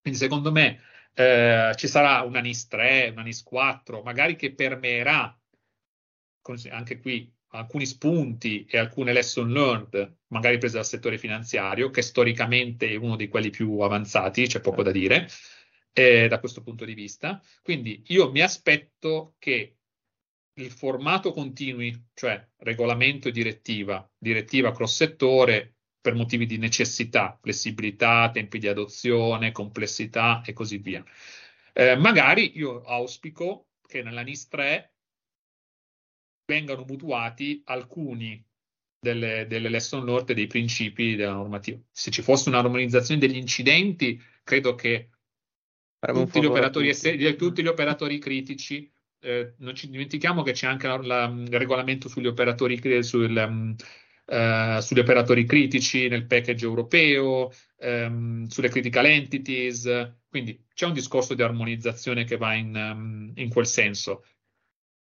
[0.00, 0.80] quindi secondo me
[1.12, 5.38] eh, ci sarà una NIS 3, una NIS 4, magari che permeerà
[6.70, 12.88] anche qui alcuni spunti e alcune lesson learned, magari prese dal settore finanziario, che storicamente
[12.88, 15.28] è uno di quelli più avanzati, c'è poco da dire
[15.92, 17.42] eh, da questo punto di vista.
[17.62, 19.76] Quindi io mi aspetto che
[20.54, 28.30] il formato continui, cioè regolamento e direttiva, direttiva cross settore per motivi di necessità, flessibilità,
[28.32, 31.04] tempi di adozione, complessità e così via.
[31.72, 34.92] Eh, magari io auspico che nella NIS 3
[36.48, 38.42] vengano mutuati alcuni
[38.98, 41.78] delle, delle lesson learned dei principi della normativa.
[41.90, 45.10] Se ci fosse un'armonizzazione degli incidenti, credo che
[46.00, 47.36] tutti gli, operatori, tutti.
[47.36, 48.90] tutti gli operatori critici
[49.20, 53.74] eh, non ci dimentichiamo che c'è anche la, la, il regolamento sugli operatori, sul, um,
[54.26, 61.34] uh, sugli operatori critici nel package europeo, um, sulle critical entities, quindi c'è un discorso
[61.34, 64.24] di armonizzazione che va in, um, in quel senso.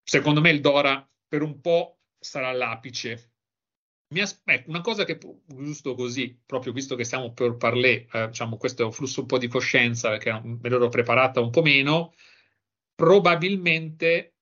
[0.03, 3.35] Secondo me il DORA per un po' sarà l'apice.
[4.13, 5.17] Mi aspetto una cosa che,
[5.47, 9.27] giusto così, proprio visto che stiamo per parlare, eh, diciamo, questo è un flusso un
[9.27, 12.13] po' di coscienza, perché me l'ero preparata un po' meno,
[12.97, 14.35] probabilmente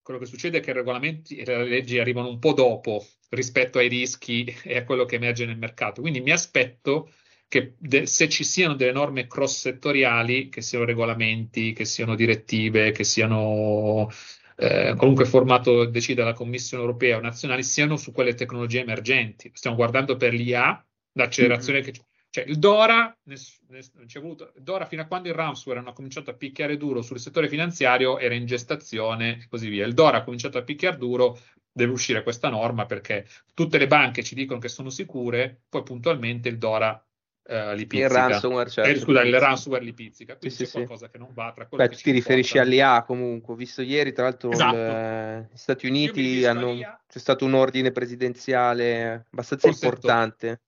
[0.00, 3.78] quello che succede è che i regolamenti e le leggi arrivano un po' dopo rispetto
[3.78, 6.00] ai rischi e a quello che emerge nel mercato.
[6.00, 7.12] Quindi mi aspetto
[7.48, 12.92] che de- se ci siano delle norme cross settoriali, che siano regolamenti, che siano direttive,
[12.92, 14.08] che siano
[14.56, 19.50] eh, qualunque formato decida la Commissione europea o nazionali, siano su quelle tecnologie emergenti.
[19.54, 21.90] Stiamo guardando per l'IA, l'accelerazione mm-hmm.
[21.92, 22.00] che
[22.36, 23.90] cioè il Dora, ness, ness,
[24.20, 28.18] voluto, Dora fino a quando il ransomware hanno cominciato a picchiare duro sul settore finanziario
[28.18, 29.86] era in gestazione e così via.
[29.86, 31.38] Il Dora ha cominciato a picchiare duro,
[31.72, 36.50] deve uscire questa norma perché tutte le banche ci dicono che sono sicure, poi puntualmente
[36.50, 37.02] il Dora
[37.48, 38.06] uh, li pizzica.
[38.06, 38.90] Il ransomware, certo.
[38.90, 40.36] Eh, scusa, il ransomware li pizzica.
[40.36, 41.12] Quindi sì, c'è sì, qualcosa sì.
[41.12, 43.54] che non va tra Beh, ti riferisci all'IA comunque.
[43.54, 44.76] Ho visto ieri, tra l'altro, esatto.
[44.76, 46.74] il, gli Stati Uniti hanno,
[47.06, 50.60] c'è stato un ordine presidenziale abbastanza Forse importante.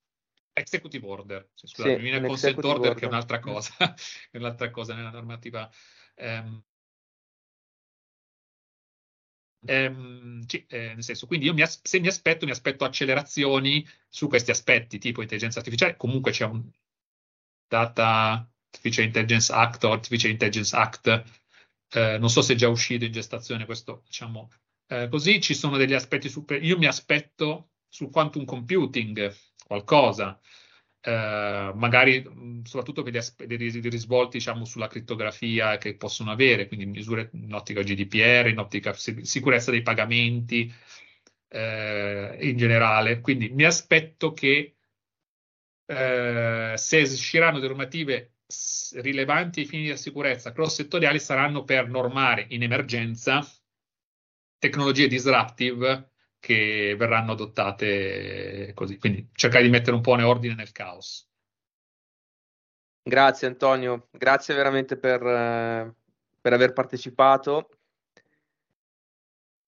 [0.52, 3.74] Executive order, scusate, mi viene consent order, order che è un'altra cosa,
[4.30, 5.70] è un'altra cosa nella normativa.
[6.16, 6.62] Um,
[9.66, 13.86] Ehm, sì, eh, nel senso, quindi io mi as- se mi aspetto, mi aspetto accelerazioni
[14.08, 15.96] su questi aspetti, tipo intelligenza artificiale.
[15.96, 16.68] Comunque c'è un
[17.68, 21.24] Data Artificial Intelligence Act o Artificial Intelligence Act,
[21.92, 24.50] eh, non so se è già uscito in gestazione questo, diciamo
[24.88, 25.40] eh, così.
[25.40, 26.62] Ci sono degli aspetti super.
[26.62, 29.34] Io mi aspetto sul quantum computing
[29.66, 30.40] qualcosa.
[31.00, 32.24] Eh, magari
[32.64, 37.82] soprattutto per gli, gli risvolti diciamo, sulla crittografia che possono avere, quindi misure in ottica
[37.82, 40.72] GDPR, in ottica sicurezza dei pagamenti
[41.48, 43.20] eh, in generale.
[43.20, 44.77] Quindi mi aspetto che
[45.88, 48.34] eh, se usciranno normative
[48.94, 53.46] rilevanti ai fini di sicurezza cross settoriali saranno per normare in emergenza
[54.58, 58.98] tecnologie disruptive che verranno adottate così.
[58.98, 61.26] Quindi cercare di mettere un po' in ordine nel caos.
[63.02, 65.94] Grazie Antonio, grazie veramente per, eh,
[66.40, 67.70] per aver partecipato.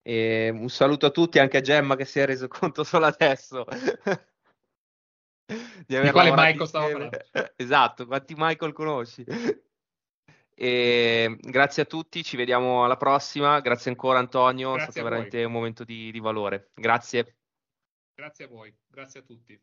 [0.02, 3.64] E un saluto a tutti, anche a Gemma che si è reso conto solo adesso.
[5.86, 7.18] Di, di quale Michael stavo parlando.
[7.56, 9.24] Esatto, quanti Michael conosci?
[10.55, 13.60] E grazie a tutti, ci vediamo alla prossima.
[13.60, 16.70] Grazie ancora Antonio, grazie è stato veramente un momento di, di valore.
[16.74, 17.36] Grazie.
[18.14, 19.59] Grazie a voi, grazie a tutti.